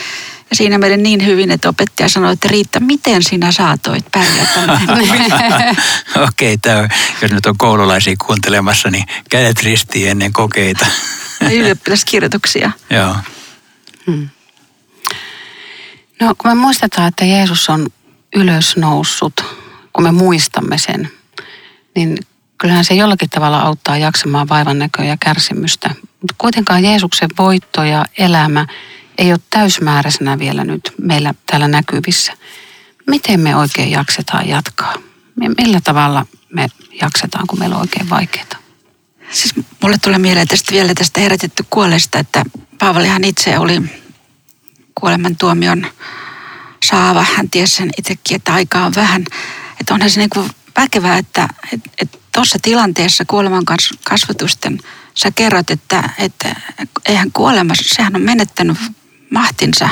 Ja 0.50 0.56
siinä 0.56 0.78
meni 0.78 0.98
niin 0.98 1.26
hyvin, 1.26 1.52
että 1.52 1.70
opettaja 1.70 2.10
sanoi, 2.10 2.34
että 2.34 2.48
Riitta, 2.48 2.80
miten 2.80 3.24
sinä 3.24 3.52
saatoit 3.52 4.06
pärjätä 4.12 4.60
Okei, 6.28 6.54
okay, 6.54 6.88
jos 7.22 7.32
nyt 7.32 7.46
on 7.46 7.58
koululaisia 7.58 8.16
kuuntelemassa, 8.26 8.92
niin 8.92 9.04
kädet 9.30 9.64
ristiin 9.64 10.10
ennen 10.10 10.34
kokeita. 10.34 10.86
Ylioppilaskirjoituksia. 11.52 12.72
Joo. 12.90 13.16
Hmm. 14.08 14.30
No 16.22 16.36
kun 16.38 16.52
me 16.52 16.56
muistetaan, 16.56 17.08
että 17.08 17.26
Jeesus 17.26 17.70
on 17.70 17.88
ylösnoussut, 18.36 19.46
kun 19.94 20.04
me 20.04 20.12
muistamme 20.12 20.78
sen, 20.78 21.12
niin 21.96 22.18
kyllähän 22.58 22.86
se 22.86 22.94
jollakin 22.94 23.30
tavalla 23.30 23.60
auttaa 23.60 23.98
jaksamaan 23.98 24.50
vaivan 24.50 24.80
näköä 24.80 25.06
ja 25.06 25.18
kärsimystä. 25.20 25.90
Mutta 26.00 26.36
kuitenkaan 26.38 26.84
Jeesuksen 26.84 27.30
voitto 27.38 27.84
ja 27.84 28.06
elämä 28.18 28.68
ei 29.18 29.32
ole 29.32 29.40
täysmääräisenä 29.50 30.40
vielä 30.40 30.64
nyt 30.64 30.94
meillä 31.02 31.34
täällä 31.46 31.68
näkyvissä. 31.68 32.34
Miten 33.08 33.40
me 33.40 33.56
oikein 33.56 33.92
jaksetaan 33.92 34.48
jatkaa? 34.48 34.94
Millä 35.58 35.82
tavalla 35.84 36.26
me 36.54 36.68
jaksetaan, 37.02 37.48
kun 37.48 37.60
meillä 37.60 37.76
on 37.76 37.82
oikein 37.82 38.10
vaikeaa? 38.10 38.46
Siis 39.32 39.54
mulle 39.82 39.98
tulee 39.98 40.20
mieleen 40.20 40.48
tästä 40.48 40.72
vielä 40.72 40.94
tästä 40.94 41.22
herätetty 41.22 41.66
kuolesta, 41.70 42.20
että 42.20 42.44
Paavalihan 42.80 43.24
itse 43.24 43.60
oli 43.60 43.82
kuolemantuomion 44.96 45.88
saava. 46.86 47.26
Hän 47.36 47.50
tiesi 47.50 47.76
sen 47.76 47.90
itsekin, 47.98 48.36
että 48.36 48.54
aikaa 48.54 48.86
on 48.86 48.96
vähän. 48.96 49.26
Että 49.82 49.94
onhan 49.94 50.10
se 50.10 50.20
niin 50.20 50.30
kuin 50.30 50.50
väkevää, 50.76 51.18
että 51.18 51.48
tuossa 52.32 52.56
et, 52.56 52.62
tilanteessa 52.62 53.26
kuoleman 53.28 53.64
kasvatusten 54.04 54.80
sä 55.16 55.32
kerrot, 55.32 55.72
että, 55.72 56.10
että 56.18 56.56
eihän 57.06 57.32
kuolema, 57.32 57.74
sehän 57.76 58.16
on 58.16 58.22
menettänyt 58.22 58.78
mahtinsa. 59.30 59.90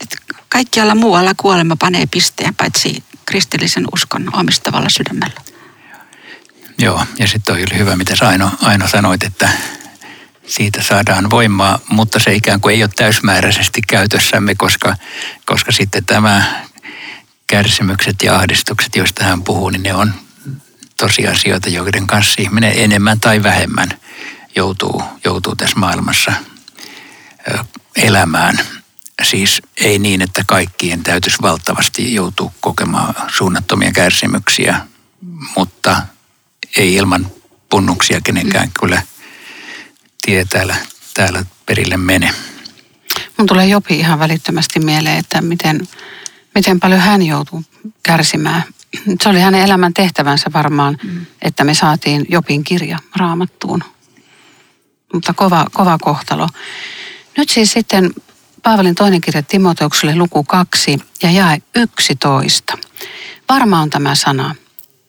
Et 0.00 0.16
kaikkialla 0.48 0.94
muualla 0.94 1.32
kuolema 1.36 1.76
panee 1.76 2.06
pisteen, 2.06 2.54
paitsi 2.54 3.04
kristillisen 3.26 3.84
uskon 3.94 4.30
omistavalla 4.36 4.88
sydämellä. 4.88 5.40
Joo, 6.78 7.06
ja 7.18 7.28
sitten 7.28 7.54
oli 7.54 7.78
hyvä, 7.78 7.96
mitä 7.96 8.14
Aino, 8.20 8.50
Aino 8.62 8.88
sanoit, 8.88 9.22
että 9.22 9.48
siitä 10.46 10.82
saadaan 10.82 11.30
voimaa, 11.30 11.78
mutta 11.88 12.18
se 12.18 12.34
ikään 12.34 12.60
kuin 12.60 12.74
ei 12.74 12.82
ole 12.82 12.90
täysmääräisesti 12.96 13.80
käytössämme, 13.88 14.54
koska, 14.54 14.96
koska 15.44 15.72
sitten 15.72 16.04
tämä 16.04 16.64
kärsimykset 17.46 18.16
ja 18.22 18.36
ahdistukset, 18.36 18.96
joista 18.96 19.24
hän 19.24 19.42
puhuu, 19.42 19.70
niin 19.70 19.82
ne 19.82 19.94
on 19.94 20.14
tosiasioita, 20.96 21.68
joiden 21.68 22.06
kanssa 22.06 22.42
ihminen 22.42 22.72
enemmän 22.76 23.20
tai 23.20 23.42
vähemmän 23.42 23.88
joutuu, 24.56 25.02
joutuu 25.24 25.56
tässä 25.56 25.78
maailmassa 25.78 26.32
elämään. 27.96 28.58
Siis 29.22 29.62
ei 29.76 29.98
niin, 29.98 30.22
että 30.22 30.44
kaikkien 30.46 31.02
täytyisi 31.02 31.42
valtavasti 31.42 32.14
joutua 32.14 32.52
kokemaan 32.60 33.14
suunnattomia 33.28 33.92
kärsimyksiä, 33.92 34.80
mutta 35.56 36.02
ei 36.76 36.94
ilman 36.94 37.30
punnuksia 37.70 38.20
kenenkään 38.20 38.66
mm. 38.68 38.72
kyllä 38.80 39.02
tie 40.22 40.44
täällä, 40.44 40.76
täällä 41.14 41.44
perille 41.66 41.96
mene. 41.96 42.30
Mun 43.38 43.46
tulee 43.46 43.66
Jopi 43.66 43.98
ihan 43.98 44.18
välittömästi 44.18 44.80
mieleen, 44.80 45.18
että 45.18 45.40
miten, 45.40 45.88
miten 46.54 46.80
paljon 46.80 47.00
hän 47.00 47.22
joutuu 47.22 47.62
kärsimään. 48.02 48.62
Se 49.22 49.28
oli 49.28 49.40
hänen 49.40 49.62
elämän 49.62 49.94
tehtävänsä 49.94 50.50
varmaan, 50.52 50.98
mm. 51.02 51.26
että 51.42 51.64
me 51.64 51.74
saatiin 51.74 52.26
Jopin 52.28 52.64
kirja 52.64 52.98
raamattuun. 53.16 53.84
Mutta 55.12 55.34
kova, 55.34 55.66
kova 55.72 55.98
kohtalo. 55.98 56.48
Nyt 57.36 57.48
siis 57.48 57.72
sitten 57.72 58.10
Paavalin 58.62 58.94
toinen 58.94 59.20
kirja 59.20 59.42
Timoteukselle 59.42 60.16
luku 60.16 60.44
2 60.44 60.98
ja 61.22 61.30
jae 61.30 61.62
11. 61.76 62.78
Varma 63.48 63.80
on 63.80 63.90
tämä 63.90 64.14
sana, 64.14 64.54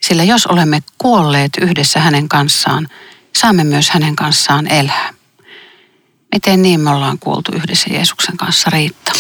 sillä 0.02 0.24
jos 0.24 0.46
olemme 0.46 0.84
kuolleet 0.98 1.52
yhdessä 1.62 2.00
hänen 2.00 2.30
kanssaan, 2.30 2.88
saamme 3.36 3.64
myös 3.64 3.90
hänen 3.90 4.16
kanssaan 4.16 4.68
elää. 4.68 5.14
Miten 6.34 6.62
niin 6.62 6.80
me 6.80 6.90
ollaan 6.90 7.20
kuoltu 7.20 7.52
yhdessä 7.52 7.94
Jeesuksen 7.94 8.38
kanssa, 8.38 8.70
Riitta? 8.70 9.12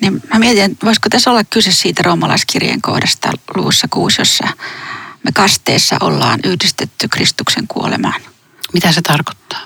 Niin 0.00 0.22
mä 0.32 0.38
mietin, 0.38 0.76
voisiko 0.84 1.08
tässä 1.08 1.30
olla 1.30 1.44
kyse 1.44 1.72
siitä 1.72 2.02
roomalaiskirjeen 2.02 2.82
kohdasta 2.82 3.32
luvussa 3.56 3.88
6, 3.90 4.20
jossa 4.20 4.48
me 5.22 5.32
kasteessa 5.34 5.96
ollaan 6.00 6.40
yhdistetty 6.44 7.08
Kristuksen 7.08 7.66
kuolemaan. 7.68 8.20
Mitä 8.72 8.92
se 8.92 9.02
tarkoittaa? 9.02 9.60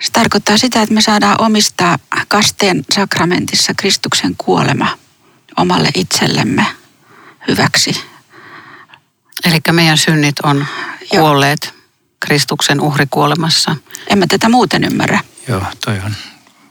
Se 0.00 0.12
tarkoittaa 0.12 0.58
sitä, 0.58 0.82
että 0.82 0.94
me 0.94 1.00
saadaan 1.00 1.40
omistaa 1.40 1.98
kasteen 2.28 2.84
sakramentissa 2.94 3.72
Kristuksen 3.76 4.34
kuolema 4.38 4.98
omalle 5.56 5.90
itsellemme 5.94 6.66
hyväksi. 7.48 8.00
Eli 9.44 9.58
meidän 9.72 9.98
synnit 9.98 10.40
on 10.40 10.66
kuolleet 11.08 11.64
Joo. 11.64 11.72
Kristuksen 12.20 12.80
uhrikuolemassa. 12.80 13.76
En 14.08 14.18
mä 14.18 14.26
tätä 14.26 14.48
muuten 14.48 14.84
ymmärrä. 14.84 15.20
Joo, 15.48 15.62
toi 15.84 16.00
on 16.04 16.14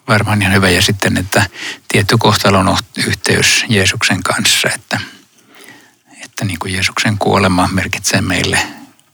varmaan 0.08 0.42
ihan 0.42 0.54
hyvä. 0.54 0.70
Ja 0.70 0.82
sitten, 0.82 1.18
että 1.18 1.46
tietty 1.88 2.18
kohtalon 2.18 2.78
yhteys 3.08 3.66
Jeesuksen 3.70 4.24
kanssa, 4.24 4.70
että, 4.76 5.00
että 6.24 6.46
niin 6.46 6.60
kuin 6.60 6.74
Jeesuksen 6.74 7.18
kuolema 7.18 7.70
merkitsee 7.74 8.22
meille 8.22 8.60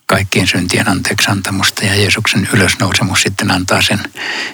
kaikkien 0.06 0.48
syntien 0.48 0.90
anteeksi 0.90 1.32
antamusta 1.32 1.86
ja 1.86 1.96
Jeesuksen 1.96 2.50
ylösnousemus 2.54 3.22
sitten 3.22 3.52
antaa 3.52 3.82
sen 3.82 4.00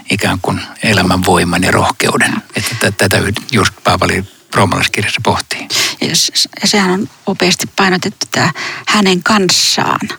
ikään 0.10 0.40
kuin 0.42 0.62
elämän 0.84 1.26
voiman 1.26 1.64
ja 1.64 1.72
rohkeuden. 1.72 2.34
Että 2.56 2.92
tätä 2.98 3.18
just 3.52 3.74
Paavali 3.84 4.24
roomalaiskirjassa 4.56 5.22
pohtii. 5.24 5.68
Ja 6.02 6.68
sehän 6.68 6.92
on 6.92 7.10
upeasti 7.28 7.68
painotettu 7.76 8.26
tämä 8.32 8.52
hänen 8.88 9.24
kanssaan. 9.24 10.10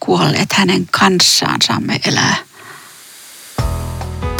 Kuolleet 0.00 0.52
hänen 0.52 0.86
kanssaan 0.90 1.58
saamme 1.66 2.00
elää. 2.06 2.49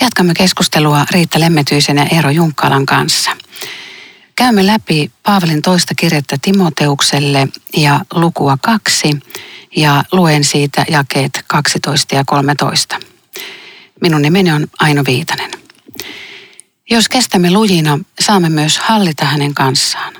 Jatkamme 0.02 0.34
keskustelua 0.38 1.06
Riitta 1.12 1.40
Lemmetyisen 1.40 1.98
ja 1.98 2.06
Eero 2.12 2.30
Junkkalan 2.30 2.86
kanssa. 2.86 3.32
Käymme 4.36 4.68
läpi 4.68 5.12
Paavalin 5.24 5.62
toista 5.62 5.94
kirjettä 5.96 6.38
Timoteukselle 6.42 7.48
ja 7.78 8.00
lukua 8.14 8.58
kaksi 8.62 9.10
ja 9.76 10.04
luen 10.12 10.44
siitä 10.44 10.86
jakeet 10.90 11.44
12 11.48 12.16
ja 12.16 12.24
13. 12.26 13.00
Minun 14.02 14.22
nimeni 14.22 14.52
on 14.52 14.68
Aino 14.80 15.04
Viitanen. 15.08 15.55
Jos 16.90 17.10
kestämme 17.10 17.52
lujina, 17.52 18.00
saamme 18.20 18.50
myös 18.50 18.78
hallita 18.80 19.26
hänen 19.26 19.54
kanssaan. 19.54 20.14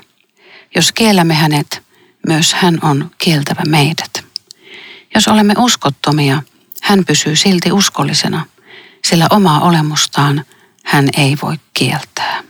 Jos 0.74 0.92
kiellämme 0.92 1.34
hänet, 1.34 1.82
myös 2.28 2.54
hän 2.54 2.78
on 2.82 3.10
kieltävä 3.18 3.62
meidät. 3.68 4.24
Jos 5.14 5.28
olemme 5.28 5.54
uskottomia, 5.58 6.42
hän 6.82 7.04
pysyy 7.04 7.36
silti 7.36 7.72
uskollisena, 7.72 8.46
sillä 9.04 9.26
omaa 9.30 9.60
olemustaan 9.60 10.44
hän 10.84 11.08
ei 11.16 11.36
voi 11.42 11.56
kieltää. 11.74 12.42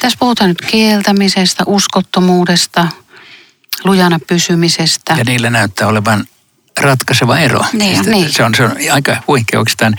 Tässä 0.00 0.18
puhutaan 0.18 0.50
nyt 0.50 0.60
kieltämisestä, 0.70 1.64
uskottomuudesta, 1.66 2.88
lujana 3.84 4.18
pysymisestä. 4.26 5.14
Ja 5.18 5.24
niillä 5.24 5.50
näyttää 5.50 5.88
olevan 5.88 6.24
ratkaiseva 6.80 7.38
ero. 7.38 7.64
Niin, 7.72 7.94
siis 7.94 8.06
niin. 8.06 8.32
Se, 8.32 8.44
on, 8.44 8.54
se 8.54 8.64
on 8.64 8.76
aika 8.92 9.16
huikea 9.26 9.58
oikeastaan. 9.58 9.96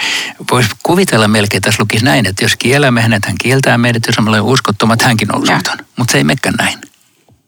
Voisi 0.51 0.69
kuvitella 0.83 1.27
melkein, 1.27 1.61
tässä 1.61 1.81
lukisi 1.83 2.05
näin, 2.05 2.25
että 2.25 2.45
jos 2.45 2.55
kiellämme 2.55 3.01
hänet, 3.01 3.25
hän 3.25 3.35
kieltää 3.41 3.77
meidät, 3.77 4.03
jos 4.07 4.17
olemme 4.19 4.41
uskottomat, 4.41 5.01
hänkin 5.01 5.35
on 5.35 5.41
uskoton. 5.41 5.85
Mutta 5.97 6.11
se 6.11 6.17
ei 6.17 6.23
mekään 6.23 6.55
näin. 6.55 6.79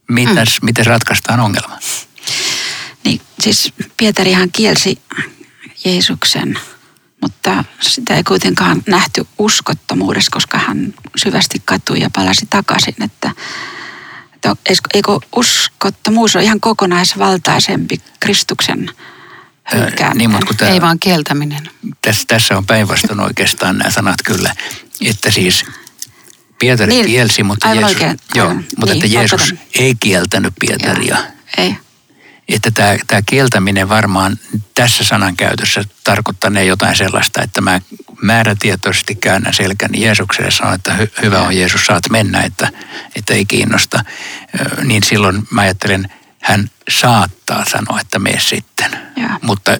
Mitäs, 0.09 0.61
mm. 0.61 0.65
Miten 0.65 0.85
ratkaistaan 0.85 1.39
ongelma? 1.39 1.79
Niin, 3.03 3.21
siis 3.39 3.73
Pietarihan 3.97 4.51
kielsi 4.51 5.01
Jeesuksen, 5.85 6.59
mutta 7.21 7.63
sitä 7.79 8.15
ei 8.15 8.23
kuitenkaan 8.23 8.83
nähty 8.87 9.27
uskottomuudessa, 9.37 10.31
koska 10.31 10.57
hän 10.57 10.93
syvästi 11.15 11.61
katui 11.65 11.99
ja 11.99 12.09
palasi 12.15 12.47
takaisin. 12.49 13.03
Että, 13.03 13.31
että 14.35 14.55
eikö 14.93 15.11
uskottomuus 15.35 16.35
ole 16.35 16.43
ihan 16.43 16.59
kokonaisvaltaisempi 16.59 18.01
Kristuksen 18.19 18.89
hylkääminen? 19.73 20.17
Niin, 20.17 20.29
mutta 20.29 20.53
tämä, 20.57 20.71
ei 20.71 20.81
vaan 20.81 20.99
kieltäminen. 20.99 21.69
Tässä, 22.01 22.23
tässä 22.27 22.57
on 22.57 22.65
päinvastoin 22.65 23.19
oikeastaan 23.19 23.77
nämä 23.77 23.89
sanat 23.89 24.19
kyllä, 24.25 24.55
että 25.01 25.31
siis 25.31 25.65
Pietari 26.59 26.89
niin, 26.89 27.05
kielsi, 27.05 27.43
mutta 27.43 27.67
Jeesus, 27.73 27.91
oikein, 27.91 28.19
joo, 28.35 28.47
aivan, 28.47 28.65
mutta 28.77 28.93
niin, 28.93 29.05
että 29.05 29.17
Jeesus 29.17 29.55
ei 29.79 29.95
kieltänyt 29.99 30.53
Pietaria. 30.59 31.15
Joo, 31.15 31.25
ei 31.57 31.75
että 32.49 32.71
tämä, 32.71 32.95
tämä 33.07 33.21
kieltäminen 33.25 33.89
varmaan 33.89 34.39
tässä 34.75 35.03
sanankäytössä 35.03 35.83
tarkoittaa 36.03 36.49
ne 36.49 36.65
jotain 36.65 36.95
sellaista, 36.95 37.41
että 37.41 37.61
mä 37.61 37.81
määrätietoisesti 38.21 39.15
käännän 39.15 39.53
selkäni 39.53 40.01
Jeesukselle 40.01 40.47
ja 40.47 40.51
sanon, 40.51 40.75
että 40.75 40.93
hy, 40.93 41.11
hyvä 41.21 41.41
on 41.41 41.57
Jeesus, 41.57 41.85
saat 41.85 42.09
mennä, 42.09 42.41
että, 42.41 42.71
että 43.15 43.33
ei 43.33 43.45
kiinnosta. 43.45 44.03
Niin 44.83 45.03
silloin 45.03 45.47
mä 45.51 45.61
ajattelen, 45.61 46.13
hän 46.41 46.71
saattaa 46.89 47.65
sanoa, 47.65 48.01
että 48.01 48.19
mene 48.19 48.39
sitten. 48.39 48.91
Ja. 49.17 49.39
Mutta 49.41 49.77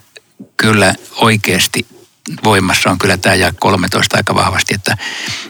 kyllä 0.58 0.94
oikeasti 1.16 1.86
voimassa 2.44 2.90
on 2.90 2.98
kyllä 2.98 3.18
tämä 3.18 3.36
ja 3.36 3.54
13 3.60 4.18
aika 4.18 4.36
vahvasti, 4.36 4.76
että, 4.76 4.98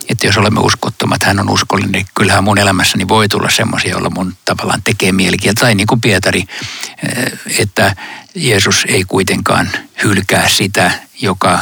että 0.09 0.27
jos 0.27 0.37
olemme 0.37 0.59
uskottomat, 0.59 1.23
hän 1.23 1.39
on 1.39 1.49
uskollinen, 1.49 1.91
niin 1.91 2.05
kyllähän 2.15 2.43
mun 2.43 2.57
elämässäni 2.57 3.07
voi 3.07 3.27
tulla 3.27 3.49
semmoisia, 3.49 3.91
joilla 3.91 4.09
mun 4.09 4.33
tavallaan 4.45 4.83
tekee 4.83 5.11
mielikieltä. 5.11 5.59
Tai 5.59 5.75
niin 5.75 5.87
kuin 5.87 6.01
Pietari, 6.01 6.43
eh, 7.03 7.39
että 7.59 7.95
Jeesus 8.35 8.85
ei 8.87 9.03
kuitenkaan 9.07 9.69
hylkää 10.03 10.49
sitä, 10.49 10.91
joka 11.21 11.59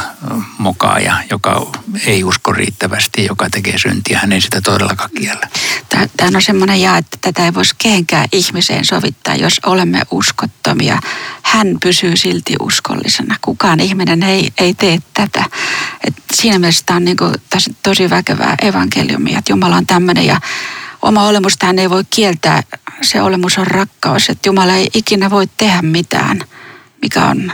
mokaa 0.58 0.98
ja 0.98 1.16
joka 1.30 1.66
ei 2.06 2.24
usko 2.24 2.52
riittävästi, 2.52 3.24
joka 3.24 3.50
tekee 3.50 3.78
syntiä. 3.78 4.18
Hän 4.18 4.32
ei 4.32 4.40
sitä 4.40 4.60
todellakaan 4.60 5.10
kiellä. 5.18 5.48
Tämä 5.88 6.30
on 6.34 6.42
semmoinen 6.42 6.80
jaa, 6.80 6.98
että 6.98 7.18
tätä 7.20 7.44
ei 7.44 7.54
voisi 7.54 7.74
kehenkään 7.78 8.28
ihmiseen 8.32 8.84
sovittaa, 8.84 9.36
jos 9.36 9.60
olemme 9.66 10.02
uskottomia. 10.10 11.00
Hän 11.42 11.76
pysyy 11.82 12.16
silti 12.16 12.54
uskollisena. 12.60 13.36
Kukaan 13.42 13.80
ihminen 13.80 14.22
ei, 14.22 14.52
ei 14.58 14.74
tee 14.74 14.98
tätä. 15.14 15.44
Et 16.06 16.14
siinä 16.32 16.58
mielessä 16.58 16.86
tämä 16.86 16.96
on 16.96 17.04
niin 17.04 17.16
kuin, 17.16 17.34
tosi 17.82 18.10
väkevää 18.10 18.54
evankeliumia, 18.62 19.38
että 19.38 19.52
Jumala 19.52 19.76
on 19.76 19.86
tämmöinen 19.86 20.26
ja 20.26 20.40
oma 21.02 21.26
olemusta 21.26 21.66
hän 21.66 21.78
ei 21.78 21.90
voi 21.90 22.04
kieltää. 22.10 22.62
Se 23.02 23.22
olemus 23.22 23.58
on 23.58 23.66
rakkaus, 23.66 24.28
että 24.28 24.48
Jumala 24.48 24.72
ei 24.72 24.88
ikinä 24.94 25.30
voi 25.30 25.48
tehdä 25.56 25.82
mitään, 25.82 26.40
mikä 27.02 27.24
on 27.24 27.52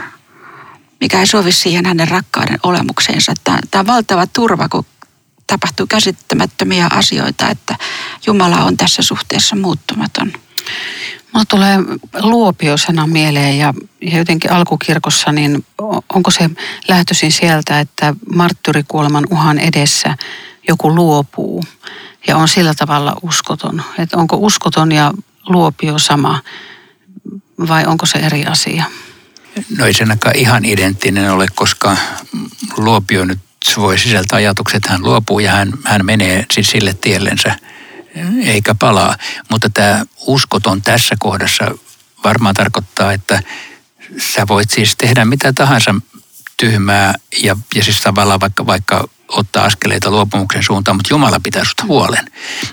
mikä 1.01 1.19
ei 1.19 1.27
sovi 1.27 1.51
siihen 1.51 1.85
hänen 1.85 2.07
rakkauden 2.07 2.59
olemukseensa. 2.63 3.33
Tämä, 3.43 3.59
tämä 3.71 3.79
on 3.79 3.87
valtava 3.87 4.27
turva, 4.27 4.69
kun 4.69 4.85
tapahtuu 5.47 5.87
käsittämättömiä 5.87 6.87
asioita, 6.91 7.49
että 7.49 7.77
Jumala 8.27 8.57
on 8.57 8.77
tässä 8.77 9.01
suhteessa 9.01 9.55
muuttumaton. 9.55 10.33
Mulla 11.33 11.45
tulee 11.45 11.77
luopiosana 12.21 13.07
mieleen 13.07 13.57
ja, 13.57 13.73
ja 14.01 14.17
jotenkin 14.17 14.51
alkukirkossa, 14.51 15.31
niin 15.31 15.65
onko 16.13 16.31
se 16.31 16.49
lähtöisin 16.87 17.31
sieltä, 17.31 17.79
että 17.79 18.15
marttyrikuoleman 18.35 19.27
uhan 19.31 19.59
edessä 19.59 20.17
joku 20.67 20.95
luopuu 20.95 21.63
ja 22.27 22.37
on 22.37 22.47
sillä 22.47 22.73
tavalla 22.73 23.15
uskoton. 23.21 23.83
Että 23.97 24.17
onko 24.17 24.37
uskoton 24.39 24.91
ja 24.91 25.13
luopio 25.49 25.99
sama 25.99 26.41
vai 27.67 27.85
onko 27.85 28.05
se 28.05 28.17
eri 28.17 28.45
asia? 28.45 28.83
No 29.77 29.85
ei 29.85 29.93
sen 29.93 30.17
ihan 30.35 30.65
identtinen 30.65 31.31
ole, 31.31 31.47
koska 31.55 31.97
luopio 32.77 33.25
nyt 33.25 33.39
voi 33.77 33.97
sisältää 33.97 34.37
ajatukset, 34.37 34.77
että 34.77 34.89
hän 34.89 35.03
luopuu 35.03 35.39
ja 35.39 35.51
hän, 35.51 35.71
hän 35.83 36.05
menee 36.05 36.45
siis 36.51 36.67
sille 36.67 36.93
tiellensä 36.93 37.55
eikä 38.43 38.75
palaa. 38.75 39.15
Mutta 39.49 39.69
tämä 39.73 40.05
uskoton 40.19 40.81
tässä 40.81 41.15
kohdassa 41.19 41.71
varmaan 42.23 42.55
tarkoittaa, 42.55 43.11
että 43.11 43.43
sä 44.17 44.47
voit 44.47 44.69
siis 44.69 44.95
tehdä 44.95 45.25
mitä 45.25 45.53
tahansa 45.53 45.95
tyhmää 46.57 47.13
ja, 47.43 47.57
ja 47.75 47.83
siis 47.83 48.01
tavallaan 48.01 48.39
vaikka, 48.39 48.65
vaikka 48.65 49.07
ottaa 49.27 49.65
askeleita 49.65 50.11
luopumuksen 50.11 50.63
suuntaan, 50.63 50.97
mutta 50.97 51.13
Jumala 51.13 51.39
pitää 51.43 51.63
susta 51.63 51.85
huolen. 51.85 52.25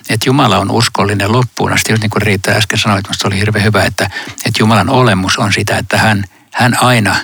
Että 0.09 0.29
Jumala 0.29 0.59
on 0.59 0.71
uskollinen 0.71 1.33
loppuun 1.33 1.73
asti, 1.73 1.93
just 1.93 2.03
niin 2.03 2.11
kuin 2.11 2.23
Riitta 2.23 2.51
äsken 2.51 2.79
sanoi, 2.79 2.99
että 2.99 3.29
oli 3.29 3.39
hirveän 3.39 3.65
hyvä, 3.65 3.85
että, 3.85 4.11
että 4.47 4.59
Jumalan 4.59 4.91
olemus 4.91 5.39
on 5.39 5.53
sitä, 5.53 5.79
että 5.79 5.99
hän– 5.99 6.25
hän 6.53 6.83
aina 6.83 7.17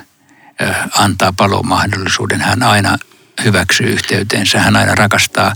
antaa 0.99 1.33
palomahdollisuuden, 1.33 2.41
hän 2.41 2.63
aina 2.63 2.99
hyväksyy 3.45 3.87
yhteyteensä, 3.87 4.61
hän 4.61 4.77
aina 4.77 4.95
rakastaa. 4.95 5.55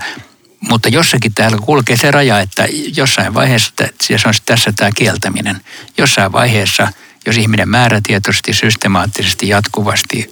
Mutta 0.61 0.89
jossakin 0.89 1.35
täällä 1.35 1.59
kulkee 1.59 1.97
se 1.97 2.11
raja, 2.11 2.41
että 2.41 2.67
jossain 2.97 3.35
vaiheessa, 3.35 3.73
ja 4.09 4.19
se 4.19 4.29
on 4.29 4.35
tässä 4.47 4.73
tämä 4.77 4.91
kieltäminen, 4.97 5.61
jossain 5.99 6.33
vaiheessa, 6.33 6.93
jos 7.27 7.37
ihminen 7.37 7.69
määrätietoisesti, 7.69 8.53
systemaattisesti, 8.53 9.49
jatkuvasti 9.49 10.31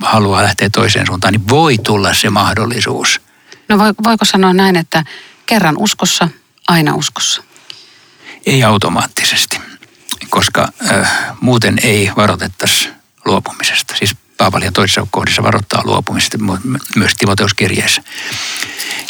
haluaa 0.00 0.42
lähteä 0.42 0.70
toiseen 0.70 1.06
suuntaan, 1.06 1.32
niin 1.32 1.48
voi 1.48 1.78
tulla 1.78 2.14
se 2.14 2.30
mahdollisuus. 2.30 3.20
No 3.68 3.78
voiko 3.78 4.24
sanoa 4.24 4.52
näin, 4.52 4.76
että 4.76 5.04
kerran 5.46 5.76
uskossa, 5.78 6.28
aina 6.68 6.94
uskossa? 6.94 7.42
Ei 8.46 8.64
automaattisesti 8.64 9.60
koska 10.28 10.68
äh, 10.90 11.10
muuten 11.40 11.78
ei 11.82 12.10
varoitettaisi 12.16 12.88
luopumisesta. 13.24 13.94
Siis 13.96 14.16
Paavali 14.36 14.70
toisessa 14.70 15.06
kohdissa 15.10 15.42
varoittaa 15.42 15.82
luopumisesta 15.84 16.38
myös 16.96 17.14
Timoteuskirjeessä, 17.18 18.02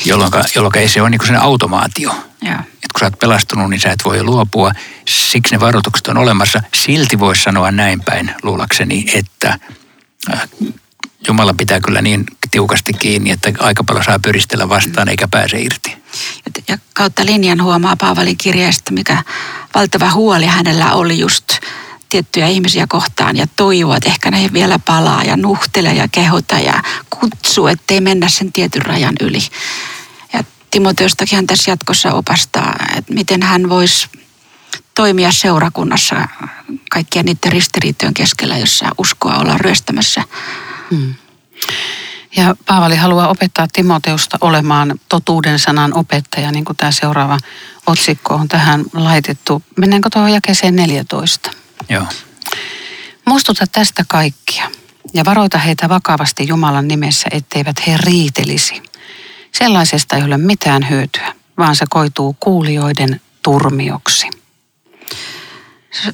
jolloin, 0.05 0.33
jolloin 0.55 0.79
ei 0.79 0.89
se 0.89 1.01
ole 1.01 1.11
niin 1.11 1.19
kuin 1.19 1.37
automaatio. 1.37 2.11
Ja. 2.43 2.55
Et 2.55 2.93
kun 2.93 3.01
sä 3.01 3.07
oot 3.07 3.19
pelastunut, 3.19 3.71
niin 3.71 3.81
sä 3.81 3.91
et 3.91 4.05
voi 4.05 4.23
luopua. 4.23 4.73
Siksi 5.09 5.55
ne 5.55 5.61
varoitukset 5.61 6.07
on 6.07 6.19
olemassa. 6.19 6.63
Silti 6.75 7.19
voisi 7.19 7.43
sanoa 7.43 7.71
näin 7.71 8.01
päin, 8.01 8.35
luulakseni, 8.43 9.05
että 9.15 9.59
äh, 10.33 10.49
Jumala 11.29 11.55
pitää 11.55 11.81
kyllä 11.81 12.03
niin 12.03 12.27
tiukasti 12.51 12.93
kiinni, 12.93 13.31
että 13.31 13.53
aika 13.59 13.85
paljon 13.85 14.05
saa 14.05 14.19
pyristellä 14.19 14.69
vastaan 14.69 15.09
eikä 15.09 15.29
pääse 15.29 15.61
irti. 15.61 15.97
Ja 16.69 16.79
kautta 16.95 17.27
linjan 17.27 17.63
huomaa 17.63 17.97
Paavalin 17.97 18.37
kirjeestä, 18.37 18.93
mikä 18.93 19.23
valtava 19.75 20.11
huoli 20.11 20.47
hänellä 20.47 20.93
oli 20.93 21.19
just 21.19 21.45
tiettyjä 22.09 22.47
ihmisiä 22.47 22.87
kohtaan 22.89 23.37
ja 23.37 23.47
toivoa, 23.57 23.97
että 23.97 24.09
ehkä 24.09 24.31
ne 24.31 24.51
vielä 24.53 24.79
palaa 24.79 25.23
ja 25.23 25.37
nuhtele 25.37 25.93
ja 25.93 26.09
kehota 26.09 26.59
ja 26.59 26.83
kutsu, 27.11 27.67
ettei 27.67 28.01
mennä 28.01 28.29
sen 28.29 28.53
tietyn 28.53 28.83
rajan 28.83 29.15
yli. 29.21 29.39
Ja 30.33 30.45
Timoteustakin 30.71 31.37
hän 31.37 31.47
tässä 31.47 31.71
jatkossa 31.71 32.13
opastaa, 32.13 32.77
että 32.97 33.15
miten 33.15 33.43
hän 33.43 33.69
voisi 33.69 34.09
toimia 34.95 35.33
seurakunnassa 35.33 36.29
kaikkien 36.91 37.25
niiden 37.25 37.53
ristiriitojen 37.53 38.15
keskellä, 38.15 38.59
jossa 38.59 38.91
uskoa 38.99 39.37
ollaan 39.37 39.61
ryöstämässä. 39.61 40.25
Hmm. 40.91 41.15
Ja 42.37 42.57
Paavali 42.67 42.97
haluaa 42.97 43.29
opettaa 43.29 43.67
Timoteusta 43.73 44.39
olemaan 44.41 45.01
totuuden 45.09 45.59
sanan 45.59 45.95
opettaja, 45.95 46.53
niin 46.53 46.65
kuin 46.65 46.77
tämä 46.77 46.93
seuraava 46.93 47.39
otsikko 47.87 48.35
on 48.35 48.49
tähän 48.49 48.85
laitettu. 48.93 49.63
Mennäänkö 49.77 50.09
tuohon 50.13 50.33
jakeeseen 50.33 50.77
14? 50.77 51.51
Joo. 51.89 52.07
Muistuta 53.27 53.65
tästä 53.73 54.05
kaikkia. 54.09 54.71
Ja 55.15 55.25
varoita 55.25 55.59
heitä 55.59 55.89
vakavasti 55.89 56.49
Jumalan 56.49 56.89
nimessä, 56.89 57.29
etteivät 57.31 57.87
he 57.87 57.97
riitelisi. 57.97 58.83
Sellaisesta 59.53 60.17
ei 60.17 60.23
ole 60.23 60.39
mitään 60.39 60.91
hyötyä, 60.91 61.35
vaan 61.59 61.77
se 61.77 61.87
koituu 61.91 62.37
kuulijoiden 62.41 63.21
turmioksi. 63.43 64.31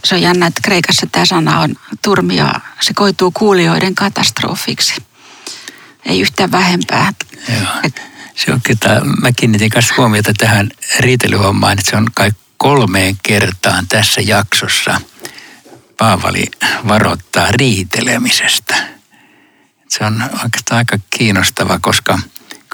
Se 0.05 0.15
on 0.15 0.23
jännä, 0.23 0.47
että 0.47 0.61
Kreikassa 0.65 1.07
tämä 1.13 1.27
sana 1.27 1.61
on 1.61 1.75
turmio. 2.05 2.47
Se 2.81 2.95
koituu 2.95 3.31
kuulijoiden 3.31 3.95
katastrofiksi. 3.95 4.95
Ei 6.07 6.21
yhtään 6.21 6.51
vähempää. 6.51 7.13
Joo. 7.49 7.91
Se 8.35 8.53
on 8.53 8.61
kyllä, 8.63 9.01
mä 9.21 9.33
kiinnitin 9.33 9.71
kanssa 9.71 9.95
huomiota 9.97 10.33
tähän 10.39 10.71
riitelyhommaan, 11.01 11.73
että 11.73 11.91
se 11.91 11.97
on 11.97 12.07
kai 12.15 12.31
kolmeen 12.57 13.17
kertaan 13.23 13.89
tässä 13.89 14.21
jaksossa 14.21 15.01
Paavali 15.97 16.45
varoittaa 16.89 17.47
riitelemisestä. 17.51 18.77
Se 19.89 20.05
on 20.05 20.23
oikeastaan 20.23 20.79
aika 20.79 20.99
kiinnostava, 21.11 21.79
koska 21.79 22.19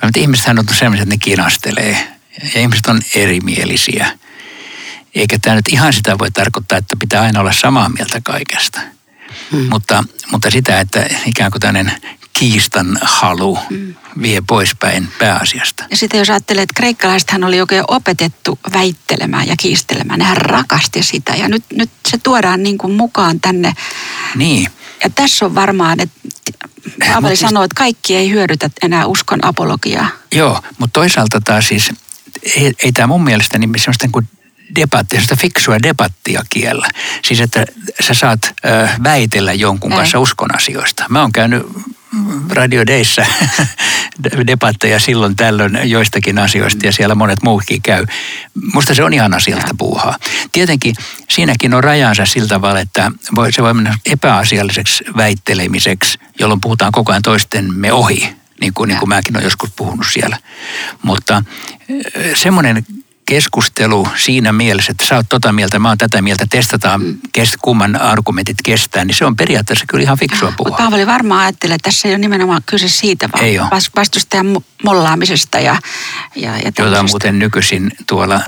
nyt 0.03 0.17
ihmiset 0.17 0.47
on 0.49 0.65
sellaisia, 0.73 1.03
että 1.03 1.15
ne 1.15 1.19
kinastelee 1.19 2.17
ja 2.55 2.61
ihmiset 2.61 2.87
on 2.87 3.01
erimielisiä. 3.15 4.19
Eikä 5.15 5.39
tämä 5.39 5.57
nyt 5.57 5.69
ihan 5.69 5.93
sitä 5.93 6.19
voi 6.19 6.31
tarkoittaa, 6.31 6.79
että 6.79 6.97
pitää 6.97 7.23
aina 7.23 7.41
olla 7.41 7.53
samaa 7.53 7.89
mieltä 7.89 8.21
kaikesta. 8.21 8.81
Hmm. 9.53 9.69
Mutta, 9.71 10.05
mutta 10.33 10.51
sitä, 10.51 10.81
että 10.81 11.07
ikään 11.27 11.51
kuin 11.51 11.61
tämmöinen 11.61 11.93
kiistan 12.33 12.99
halu 13.03 13.59
vie 14.23 14.43
poispäin 14.47 15.09
pääasiasta. 15.19 15.85
Ja 15.91 15.97
sitten 15.97 16.19
jos 16.19 16.31
ajattelee, 16.31 16.63
että 16.63 16.75
kreikkalaisethan 16.77 17.45
oli 17.45 17.61
oikein 17.61 17.85
opetettu 17.89 18.59
väittelemään 18.73 19.49
ja 19.49 19.55
kiistelemään. 19.57 20.19
Nehän 20.19 20.37
rakasti 20.37 21.03
sitä 21.03 21.33
ja 21.33 21.49
nyt, 21.49 21.65
nyt 21.73 21.91
se 22.09 22.19
tuodaan 22.19 22.63
niin 22.63 22.79
kuin 22.79 22.93
mukaan 22.93 23.41
tänne. 23.41 23.73
Niin. 24.35 24.71
Ja 25.05 25.11
tässä 25.11 25.45
on 25.45 25.55
varmaan, 25.55 26.01
että 26.01 26.21
Paavali 27.09 27.37
siis, 27.37 27.49
sanoo, 27.49 27.63
että 27.63 27.75
kaikki 27.79 28.17
ei 28.17 28.31
hyödytä 28.31 28.71
enää 28.83 29.07
uskon 29.07 29.45
apologiaa. 29.45 30.09
Joo, 30.35 30.63
mutta 30.79 31.01
toisaalta 31.01 31.41
taas 31.41 31.69
siis 31.69 31.93
ei, 32.57 32.73
ei 32.85 32.93
tämä 32.93 33.07
mun 33.07 33.25
mielestä 33.25 33.59
niin 33.59 33.73
semmoista 33.77 34.09
kuin 34.13 34.29
debattia, 34.81 35.21
sitä 35.21 35.37
fiksua 35.37 35.83
debattia 35.83 36.43
kiellä. 36.51 36.89
Siis 37.25 37.41
että 37.41 37.67
sä 38.01 38.15
saat 38.15 38.55
ö, 38.65 38.89
väitellä 39.05 39.53
jonkun 39.53 39.93
kanssa 39.93 40.19
uskon 40.19 40.57
asioista. 40.57 41.05
Mä 41.09 41.21
oon 41.21 41.33
käynyt 41.33 41.67
Radio 42.51 42.87
Dayssä 42.87 43.27
debatteja 44.47 45.01
silloin 45.01 45.37
tällöin 45.37 45.79
joistakin 45.85 46.39
asioista 46.39 46.87
ja 46.87 46.93
siellä 46.93 47.15
monet 47.15 47.43
muukin 47.43 47.83
käy. 47.83 48.07
Musta 48.75 48.95
se 48.95 49.05
on 49.05 49.13
ihan 49.13 49.35
asiallista 49.35 49.75
puuhaa. 49.79 50.17
Tietenkin 50.53 50.95
siinäkin 51.31 51.75
on 51.75 51.85
rajansa 51.85 52.27
sillä 52.27 52.49
tavalla, 52.49 52.81
että 52.81 53.13
voi, 53.35 53.53
se 53.53 53.63
voi 53.63 53.75
mennä 53.75 53.99
epäasialliseksi 54.07 55.05
väittelemiseksi, 55.17 56.19
jolloin 56.39 56.61
puhutaan 56.61 56.93
koko 56.93 57.13
ajan 57.13 57.23
toistemme 57.23 57.93
ohi, 57.93 58.29
niin 58.61 58.75
kuin, 58.75 58.89
niin 58.89 58.99
kuin 58.99 59.09
mäkin 59.09 59.37
olen 59.37 59.45
joskus 59.45 59.71
puhunut 59.77 60.07
siellä. 60.13 60.39
Mutta 61.03 61.45
semmoinen 62.35 62.87
keskustelu 63.33 64.09
siinä 64.17 64.53
mielessä, 64.53 64.93
että 64.93 65.07
sä 65.07 65.17
oot 65.17 65.27
tota 65.29 65.53
mieltä, 65.53 65.79
mä 65.79 65.89
oon 65.89 65.99
tätä 65.99 66.23
mieltä, 66.23 66.47
testataan 66.51 67.03
mm. 67.03 67.19
kest, 67.33 67.55
kumman 67.63 67.97
argumentit 68.01 68.57
kestää, 68.65 69.05
niin 69.05 69.15
se 69.15 69.25
on 69.25 69.37
periaatteessa 69.37 69.85
kyllä 69.89 70.03
ihan 70.03 70.19
fiksua 70.19 70.53
puhua. 70.57 70.77
Paavali 70.77 71.07
varmaan 71.07 71.41
ajattelee, 71.41 71.75
että 71.75 71.89
tässä 71.89 72.09
ei 72.09 72.15
ole 72.15 72.19
nimenomaan 72.19 72.63
kyse 72.67 72.89
siitä, 72.89 73.29
vaan 73.33 73.45
ei 73.45 73.59
vastustajan 73.97 74.47
mollaamisesta 74.85 75.61
ja, 75.61 75.77
ja, 76.37 76.57
ja 76.59 76.73
Jota 76.79 77.03
muuten 77.03 77.39
nykyisin 77.39 77.93
tuolla 78.07 78.41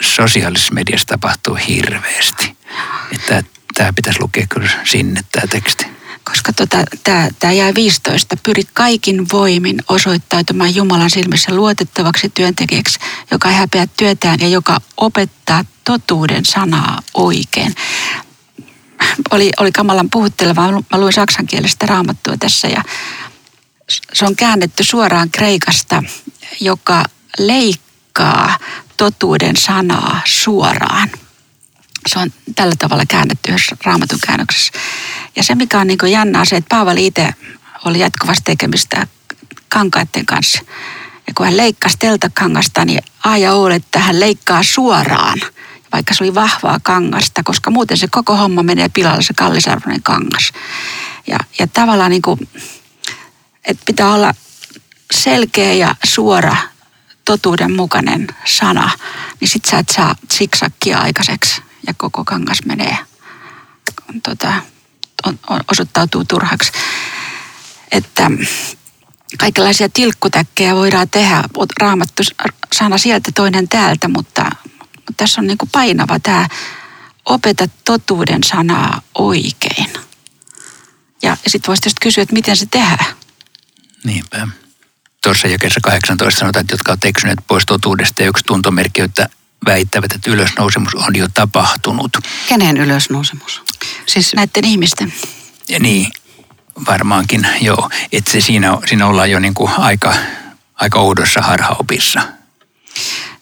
sosiaalisessa 0.00 0.74
mediassa 0.74 1.06
tapahtuu 1.06 1.54
hirveästi. 1.54 2.56
Että 3.12 3.42
tämä 3.74 3.92
pitäisi 3.92 4.20
lukea 4.20 4.46
kyllä 4.48 4.70
sinne 4.84 5.20
tämä 5.32 5.46
teksti 5.46 5.95
koska 6.30 6.52
tota, 6.52 6.76
tämä 7.38 7.52
jää 7.52 7.74
15. 7.74 8.36
Pyri 8.42 8.62
kaikin 8.72 9.26
voimin 9.32 9.82
osoittautumaan 9.88 10.74
Jumalan 10.74 11.10
silmissä 11.10 11.54
luotettavaksi 11.54 12.28
työntekijäksi, 12.28 12.98
joka 13.30 13.48
ei 13.48 13.54
häpeä 13.54 13.86
työtään 13.96 14.40
ja 14.40 14.48
joka 14.48 14.80
opettaa 14.96 15.64
totuuden 15.84 16.44
sanaa 16.44 17.02
oikein. 17.14 17.74
Oli, 19.30 19.50
oli 19.60 19.72
kamalan 19.72 20.10
puhutteleva. 20.10 20.72
Mä 20.72 21.00
luin 21.00 21.12
saksankielistä 21.12 21.86
raamattua 21.86 22.36
tässä 22.36 22.68
ja 22.68 22.82
se 24.12 24.24
on 24.24 24.36
käännetty 24.36 24.84
suoraan 24.84 25.30
Kreikasta, 25.30 26.02
joka 26.60 27.04
leikkaa 27.38 28.58
totuuden 28.96 29.56
sanaa 29.56 30.20
suoraan– 30.24 31.10
se 32.06 32.18
on 32.18 32.30
tällä 32.54 32.74
tavalla 32.78 33.04
käännetty 33.08 33.50
yhdessä 33.50 33.76
raamatun 33.84 34.18
käännöksessä. 34.26 34.72
Ja 35.36 35.42
se, 35.42 35.54
mikä 35.54 35.80
on 35.80 35.86
niin 35.86 35.98
jännää, 36.10 36.40
on 36.40 36.46
se, 36.46 36.56
että 36.56 36.76
Paavali 36.76 37.06
itse 37.06 37.34
oli 37.84 37.98
jatkuvasti 37.98 38.42
tekemistä 38.44 39.06
kankaiden 39.68 40.26
kanssa. 40.26 40.58
Ja 41.26 41.34
kun 41.34 41.46
hän 41.46 41.56
leikkasi 41.56 41.96
teltakangasta, 41.98 42.84
niin 42.84 43.02
A 43.24 43.36
ja 43.36 43.52
O, 43.52 43.68
että 43.68 43.98
hän 43.98 44.20
leikkaa 44.20 44.62
suoraan, 44.62 45.40
vaikka 45.92 46.14
se 46.14 46.24
oli 46.24 46.34
vahvaa 46.34 46.80
kangasta, 46.82 47.42
koska 47.42 47.70
muuten 47.70 47.96
se 47.96 48.08
koko 48.10 48.36
homma 48.36 48.62
menee 48.62 48.88
pilalle, 48.88 49.22
se 49.22 49.34
kallisarvoinen 49.34 50.02
kangas. 50.02 50.52
Ja, 51.26 51.38
ja 51.58 51.66
tavallaan 51.66 52.10
niin 52.10 52.22
kuin, 52.22 52.48
että 53.64 53.82
pitää 53.86 54.14
olla 54.14 54.34
selkeä 55.14 55.72
ja 55.72 55.94
suora 56.04 56.56
totuudenmukainen 57.24 58.26
sana, 58.44 58.90
niin 59.40 59.48
sit 59.48 59.64
sä 59.64 59.78
et 59.78 59.88
saa 59.88 60.16
siksakkia 60.30 60.98
aikaiseksi 60.98 61.62
ja 61.86 61.94
koko 61.96 62.24
kangas 62.24 62.58
menee, 62.64 62.98
tota, 64.22 64.52
osoittautuu 65.72 66.24
turhaksi. 66.24 66.72
Että 67.92 68.30
kaikenlaisia 69.38 69.88
tilkkutäkkejä 69.88 70.74
voidaan 70.74 71.08
tehdä, 71.08 71.44
raamattu 71.80 72.22
sana 72.74 72.98
sieltä 72.98 73.30
toinen 73.34 73.68
täältä, 73.68 74.08
mutta, 74.08 74.50
mutta 74.96 75.12
tässä 75.16 75.40
on 75.40 75.46
niin 75.46 75.58
kuin 75.58 75.70
painava 75.72 76.20
tämä 76.20 76.48
opeta 77.24 77.68
totuuden 77.84 78.44
sanaa 78.44 79.00
oikein. 79.14 79.92
Ja 81.22 81.36
sitten 81.46 81.68
voisi 81.68 81.80
tietysti 81.80 82.00
kysyä, 82.02 82.22
että 82.22 82.34
miten 82.34 82.56
se 82.56 82.66
tehdään. 82.66 83.14
Niinpä. 84.04 84.48
Tuossa 85.22 85.48
jakeessa 85.48 85.80
18 85.82 86.40
sanotaan, 86.40 86.60
että 86.60 86.74
jotka 86.74 86.92
ovat 86.92 87.04
eksyneet 87.04 87.38
pois 87.48 87.66
totuudesta 87.66 88.22
ja 88.22 88.28
yksi 88.28 88.44
tuntomerkki, 88.44 89.00
että 89.00 89.28
väittävät, 89.66 90.12
että 90.12 90.30
ylösnousemus 90.30 90.94
on 90.94 91.16
jo 91.16 91.28
tapahtunut. 91.34 92.16
Kenen 92.48 92.76
ylösnousemus? 92.76 93.62
Siis 94.06 94.34
näiden 94.34 94.64
ihmisten. 94.64 95.12
Ja 95.68 95.80
niin, 95.80 96.12
varmaankin 96.86 97.46
joo. 97.60 97.90
Että 98.12 98.32
se 98.32 98.40
siinä, 98.40 98.78
siinä 98.86 99.06
ollaan 99.06 99.30
jo 99.30 99.38
niin 99.38 99.54
kuin 99.54 99.72
aika, 99.78 100.14
aika 100.74 101.00
oudossa 101.00 101.40
harhaopissa. 101.40 102.22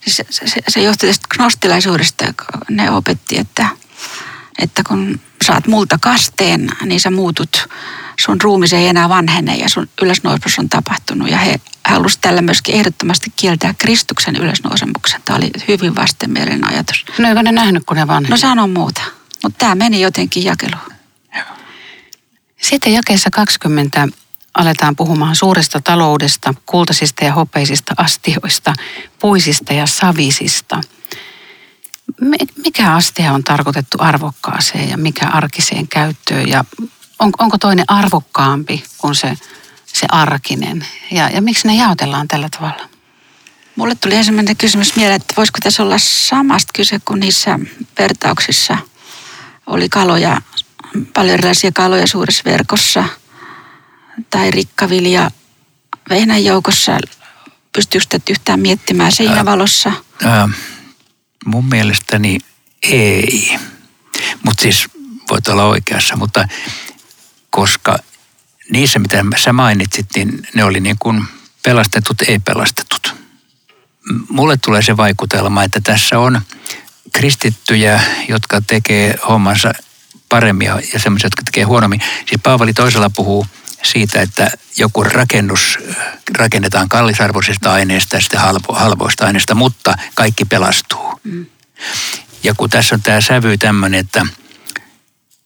Se, 0.07 0.25
se, 0.31 0.47
se 0.69 0.83
johti 0.83 1.07
tästä 1.07 1.27
gnostilaisuudesta, 1.35 2.25
ne 2.71 2.91
opetti, 2.91 3.39
että, 3.39 3.69
että 4.59 4.83
kun 4.89 5.21
saat 5.45 5.67
multa 5.67 5.99
kasteen, 6.01 6.69
niin 6.85 7.01
sä 7.01 7.11
muutut, 7.11 7.69
sun 8.21 8.41
ruumis 8.41 8.73
ei 8.73 8.89
enää 8.89 9.09
vanhene 9.09 9.57
ja 9.57 9.69
sun 9.69 9.89
ylösnousemus 10.03 10.59
on 10.59 10.69
tapahtunut. 10.69 11.31
Ja 11.31 11.39
he 11.39 11.61
halusi 11.85 12.19
tällä 12.21 12.43
myöskin 12.43 12.75
ehdottomasti 12.75 13.33
kieltää 13.37 13.75
Kristuksen 13.79 14.37
ylösnousemuksen. 14.37 15.23
Tämä 15.25 15.37
oli 15.37 15.51
hyvin 15.69 15.97
vastenmielinen 15.97 16.69
ajatus. 16.69 17.05
No 17.19 17.29
eikö 17.29 17.43
ne 17.43 17.53
nähnyt, 17.53 17.85
kun 17.85 17.97
ne 17.97 18.07
vanheni? 18.07 18.31
No 18.31 18.37
sano 18.37 18.67
muuta. 18.67 19.03
Mutta 19.43 19.59
tämä 19.59 19.75
meni 19.75 20.01
jotenkin 20.01 20.45
jakeluun. 20.45 20.95
Sitten 22.61 22.93
jakeessa 22.93 23.31
20 23.31 24.09
aletaan 24.55 24.97
puhumaan 24.97 25.37
suuresta 25.37 25.81
taloudesta, 25.81 26.55
kultaisista 26.67 27.25
ja 27.25 27.33
hopeisista 27.33 27.95
astioista, 27.97 28.75
puisista 29.21 29.73
ja 29.73 29.87
savisista. 29.87 30.81
Mikä 32.57 32.95
astia 32.95 33.33
on 33.33 33.45
tarkoitettu 33.45 33.99
arvokkaaseen 34.01 34.91
ja 34.91 34.97
mikä 34.97 35.29
arkiseen 35.29 35.89
käyttöön 35.89 36.49
ja 36.49 36.65
on, 37.19 37.33
onko 37.39 37.59
toinen 37.59 37.85
arvokkaampi 37.89 38.85
kuin 38.99 39.15
se 39.15 39.37
se 39.95 40.07
arkinen. 40.11 40.87
Ja, 41.11 41.29
ja 41.29 41.43
miksi 41.43 41.69
ne 41.69 41.75
jaotellaan 41.75 42.29
tällä 42.29 42.49
tavalla? 42.59 42.89
Mulle 43.77 43.95
tuli 43.95 44.15
ensimmäinen 44.15 44.57
kysymys 44.57 44.97
mieleen, 44.97 45.17
että 45.17 45.35
voisiko 45.37 45.59
tässä 45.63 45.83
olla 45.83 45.99
samasta 45.99 46.71
kyse 46.75 47.01
kuin 47.05 47.21
niissä 47.21 47.59
vertauksissa 47.99 48.79
oli 49.67 49.89
kaloja, 49.89 50.41
paljon 51.15 51.35
erilaisia 51.35 51.73
kaloja 51.73 52.07
suuressa 52.07 52.43
verkossa 52.45 53.05
tai 54.31 54.51
rikkavilja 54.51 55.31
vehnän 56.11 56.45
joukossa. 56.45 56.99
Pystyykö 57.73 58.19
yhtään 58.31 58.61
miettimään 58.61 59.13
seinävalossa? 59.13 59.93
Ää, 60.25 60.37
ää, 60.41 60.49
mun 61.45 61.65
mielestäni 61.65 62.39
ei. 62.83 63.57
Mutta 64.43 64.63
siis 64.63 64.87
voit 65.31 65.49
olla 65.49 65.65
oikeassa, 65.65 66.17
mutta 66.17 66.49
koska 67.51 67.99
niissä, 68.71 68.99
mitä 68.99 69.25
sä 69.37 69.53
mainitsit, 69.53 70.07
niin 70.15 70.43
ne 70.55 70.65
oli 70.65 70.81
niin 70.81 70.97
kuin 70.99 71.25
pelastetut, 71.63 72.23
ei 72.23 72.39
pelastetut. 72.39 73.15
Mulle 74.29 74.57
tulee 74.57 74.83
se 74.83 74.97
vaikutelma, 74.97 75.65
että 75.65 75.81
tässä 75.81 76.19
on 76.19 76.41
kristittyjä, 77.13 78.01
jotka 78.29 78.61
tekee 78.61 79.19
hommansa 79.29 79.73
paremmin 80.29 80.67
ja 80.67 80.99
semmoisia, 80.99 81.27
jotka 81.27 81.43
tekee 81.45 81.65
huonommin. 81.65 82.01
Siis 82.29 82.41
Paavali 82.43 82.73
toisella 82.73 83.11
puhuu 83.11 83.47
siitä, 83.85 84.23
että 84.23 84.51
joku 84.77 85.05
rakennus 85.05 85.79
rakennetaan 86.39 86.89
kallisarvoisista 86.89 87.73
aineista 87.73 88.17
ja 88.17 88.21
sitten 88.21 88.41
halvo, 88.41 88.75
halvoista 88.75 89.27
aineista, 89.27 89.55
mutta 89.55 89.95
kaikki 90.15 90.45
pelastuu. 90.45 91.21
Mm. 91.25 91.47
Ja 92.43 92.55
kun 92.57 92.71
tässä 92.71 92.95
on 92.95 93.03
tämä 93.03 93.21
sävy 93.21 93.59
tämmöinen, 93.59 94.01
että 94.01 94.27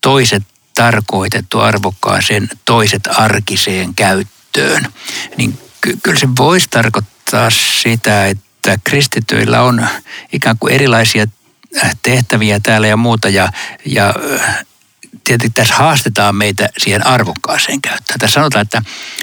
toiset 0.01 0.43
tarkoitettu 0.75 1.61
arvokkaaseen, 1.61 2.49
toiset 2.65 3.03
arkiseen 3.15 3.95
käyttöön, 3.95 4.87
niin 5.37 5.59
ky- 5.81 5.99
kyllä 6.03 6.19
se 6.19 6.29
voisi 6.39 6.67
tarkoittaa 6.71 7.51
sitä, 7.83 8.27
että 8.27 8.79
kristityillä 8.85 9.63
on 9.63 9.87
ikään 10.33 10.59
kuin 10.59 10.75
erilaisia 10.75 11.27
tehtäviä 12.03 12.61
täällä 12.61 12.87
ja 12.87 12.97
muuta 12.97 13.29
ja, 13.29 13.49
ja 13.85 14.15
tietysti 15.25 15.51
tässä 15.55 15.75
haastetaan 15.75 16.37
meitä 16.37 16.69
siihen 16.79 17.07
arvokkaaseen 17.07 17.83
käyttöön. 17.83 18.19
Tässä 18.19 18.35
sanotaan, 18.35 18.63
että 18.63 18.83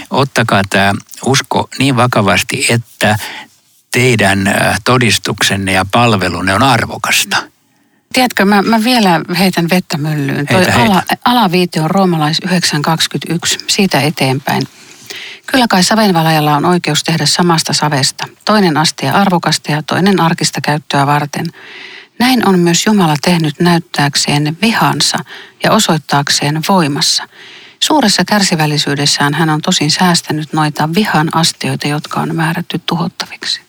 ottakaa 0.09 0.61
tämä 0.69 0.93
usko 1.25 1.69
niin 1.79 1.95
vakavasti, 1.95 2.65
että 2.69 3.17
teidän 3.91 4.55
todistuksenne 4.85 5.71
ja 5.71 5.85
palvelunne 5.91 6.53
on 6.53 6.63
arvokasta. 6.63 7.37
Tiedätkö, 8.13 8.45
mä, 8.45 8.61
mä 8.61 8.83
vielä 8.83 9.21
heitän 9.39 9.69
vettä 9.69 9.97
myllyyn. 9.97 10.45
Toi 10.45 10.57
Heitä, 10.57 10.71
heitä. 10.71 10.93
ala, 10.93 11.03
alaviite 11.25 11.81
on 11.81 11.91
roomalais 11.91 12.41
9.21, 12.45 13.63
siitä 13.67 14.01
eteenpäin. 14.01 14.63
Kyllä 15.45 15.65
kai 15.69 15.83
savenvalajalla 15.83 16.55
on 16.55 16.65
oikeus 16.65 17.03
tehdä 17.03 17.25
samasta 17.25 17.73
savesta. 17.73 18.27
Toinen 18.45 18.77
astia 18.77 19.13
arvokasta 19.13 19.71
ja 19.71 19.83
toinen 19.83 20.19
arkista 20.19 20.61
käyttöä 20.61 21.05
varten. 21.05 21.45
Näin 22.19 22.47
on 22.47 22.59
myös 22.59 22.85
Jumala 22.85 23.15
tehnyt 23.21 23.59
näyttääkseen 23.59 24.57
vihansa 24.61 25.17
ja 25.63 25.71
osoittaakseen 25.71 26.61
voimassa. 26.69 27.27
Suuressa 27.79 28.25
kärsivällisyydessään 28.25 29.33
hän 29.33 29.49
on 29.49 29.61
tosin 29.61 29.91
säästänyt 29.91 30.53
noita 30.53 30.89
vihan 30.95 31.35
astioita, 31.35 31.87
jotka 31.87 32.19
on 32.19 32.35
määrätty 32.35 32.79
tuhottaviksi. 32.85 33.61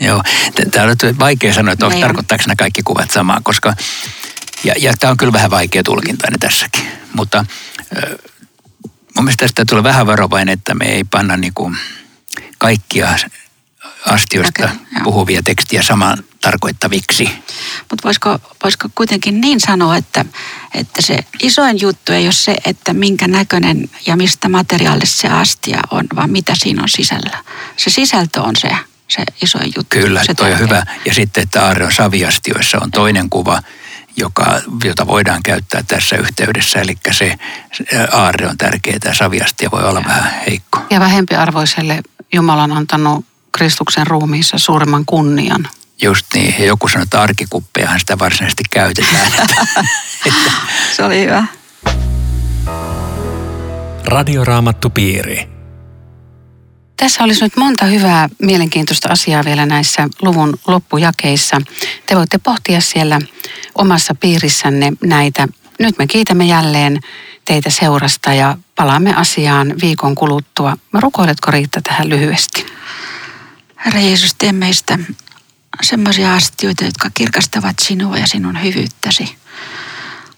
Joo, 0.00 0.22
tämä 0.70 0.86
on 0.86 1.18
vaikea 1.18 1.54
sanoa, 1.54 1.72
että 1.72 1.86
Niin 1.86 1.94
on. 1.94 2.00
tarkoittaako 2.00 2.44
nämä 2.46 2.56
kaikki 2.56 2.82
kuvat 2.82 3.10
samaa, 3.10 3.40
koska, 3.42 3.74
ja, 4.64 4.74
ja 4.78 4.92
tämä 5.00 5.10
on 5.10 5.16
kyllä 5.16 5.32
vähän 5.32 5.50
vaikea 5.50 5.82
tulkintainen 5.82 6.40
tässäkin, 6.40 6.86
mutta 7.14 7.44
mun 9.16 9.24
mielestä 9.24 9.44
tästä 9.44 9.64
tulee 9.64 9.82
vähän 9.82 10.06
varovainen, 10.06 10.52
että 10.52 10.74
me 10.74 10.84
ei 10.84 11.04
panna 11.04 11.36
niinku 11.36 11.72
kaikkia 12.58 13.18
astioista 14.06 14.64
Okei, 14.64 14.76
joo. 14.94 15.04
puhuvia 15.04 15.42
tekstiä 15.42 15.82
samaan 15.82 16.24
tarkoittaviksi. 16.40 17.24
Mutta 17.90 18.04
voisiko, 18.04 18.38
voisiko 18.62 18.88
kuitenkin 18.94 19.40
niin 19.40 19.60
sanoa, 19.60 19.96
että, 19.96 20.24
että 20.74 21.02
se 21.02 21.18
isoin 21.42 21.80
juttu 21.80 22.12
ei 22.12 22.24
ole 22.24 22.32
se, 22.32 22.56
että 22.64 22.92
minkä 22.92 23.28
näköinen 23.28 23.90
ja 24.06 24.16
mistä 24.16 24.48
materiaalista 24.48 25.20
se 25.20 25.28
astia 25.28 25.80
on, 25.90 26.04
vaan 26.16 26.30
mitä 26.30 26.52
siinä 26.56 26.82
on 26.82 26.88
sisällä. 26.88 27.44
Se 27.76 27.90
sisältö 27.90 28.42
on 28.42 28.56
se, 28.56 28.68
se 29.08 29.24
isoin 29.42 29.72
juttu. 29.76 29.86
Kyllä, 29.88 30.24
se 30.24 30.34
toi 30.34 30.52
on 30.52 30.58
hyvä. 30.58 30.86
Ja 31.04 31.14
sitten, 31.14 31.42
että 31.42 31.64
aarre 31.66 31.84
on 31.84 31.92
saviastioissa 31.92 32.78
on 32.82 32.90
toinen 32.90 33.30
kuva, 33.30 33.62
joka, 34.16 34.60
jota 34.84 35.06
voidaan 35.06 35.42
käyttää 35.42 35.82
tässä 35.88 36.16
yhteydessä. 36.16 36.80
Eli 36.80 36.96
se, 37.10 37.36
se 37.72 37.84
aarre 38.12 38.48
on 38.48 38.58
tärkeää 38.58 38.98
ja 39.04 39.14
saviastia 39.14 39.70
voi 39.70 39.84
olla 39.84 40.04
vähän 40.04 40.32
heikko. 40.46 40.80
Ja 40.90 41.00
vähempiarvoiselle 41.00 42.02
Jumala 42.32 42.62
on 42.62 42.72
antanut 42.72 43.24
Kristuksen 43.58 44.06
ruumiissa 44.06 44.58
suuremman 44.58 45.04
kunnian. 45.06 45.68
Just 46.02 46.26
niin, 46.34 46.54
ja 46.58 46.64
joku 46.64 46.88
sanoo, 46.88 47.02
että 47.02 47.22
arkikuppejahan 47.22 48.00
sitä 48.00 48.18
varsinaisesti 48.18 48.62
käytetään. 48.70 49.32
Se 50.96 51.04
oli 51.04 51.20
hyvä. 51.20 51.44
Radioraamattupiiri. 54.04 55.48
Tässä 56.96 57.24
olisi 57.24 57.44
nyt 57.44 57.56
monta 57.56 57.84
hyvää 57.84 58.28
mielenkiintoista 58.42 59.08
asiaa 59.08 59.44
vielä 59.44 59.66
näissä 59.66 60.08
luvun 60.22 60.58
loppujakeissa. 60.66 61.60
Te 62.06 62.16
voitte 62.16 62.38
pohtia 62.38 62.80
siellä 62.80 63.18
omassa 63.74 64.14
piirissänne 64.14 64.92
näitä. 65.04 65.48
Nyt 65.78 65.98
me 65.98 66.06
kiitämme 66.06 66.44
jälleen 66.44 67.00
teitä 67.44 67.70
seurasta 67.70 68.32
ja 68.32 68.56
palaamme 68.76 69.14
asiaan 69.14 69.74
viikon 69.82 70.14
kuluttua. 70.14 70.76
Rukoiletko 70.92 71.50
Riitta 71.50 71.80
tähän 71.82 72.08
lyhyesti? 72.08 72.66
Herra 73.84 74.00
Jeesus, 74.00 74.34
tee 74.34 74.52
meistä 74.52 74.98
semmoisia 75.82 76.34
astioita, 76.34 76.84
jotka 76.84 77.10
kirkastavat 77.14 77.76
sinua 77.82 78.18
ja 78.18 78.26
sinun 78.26 78.62
hyvyyttäsi. 78.62 79.36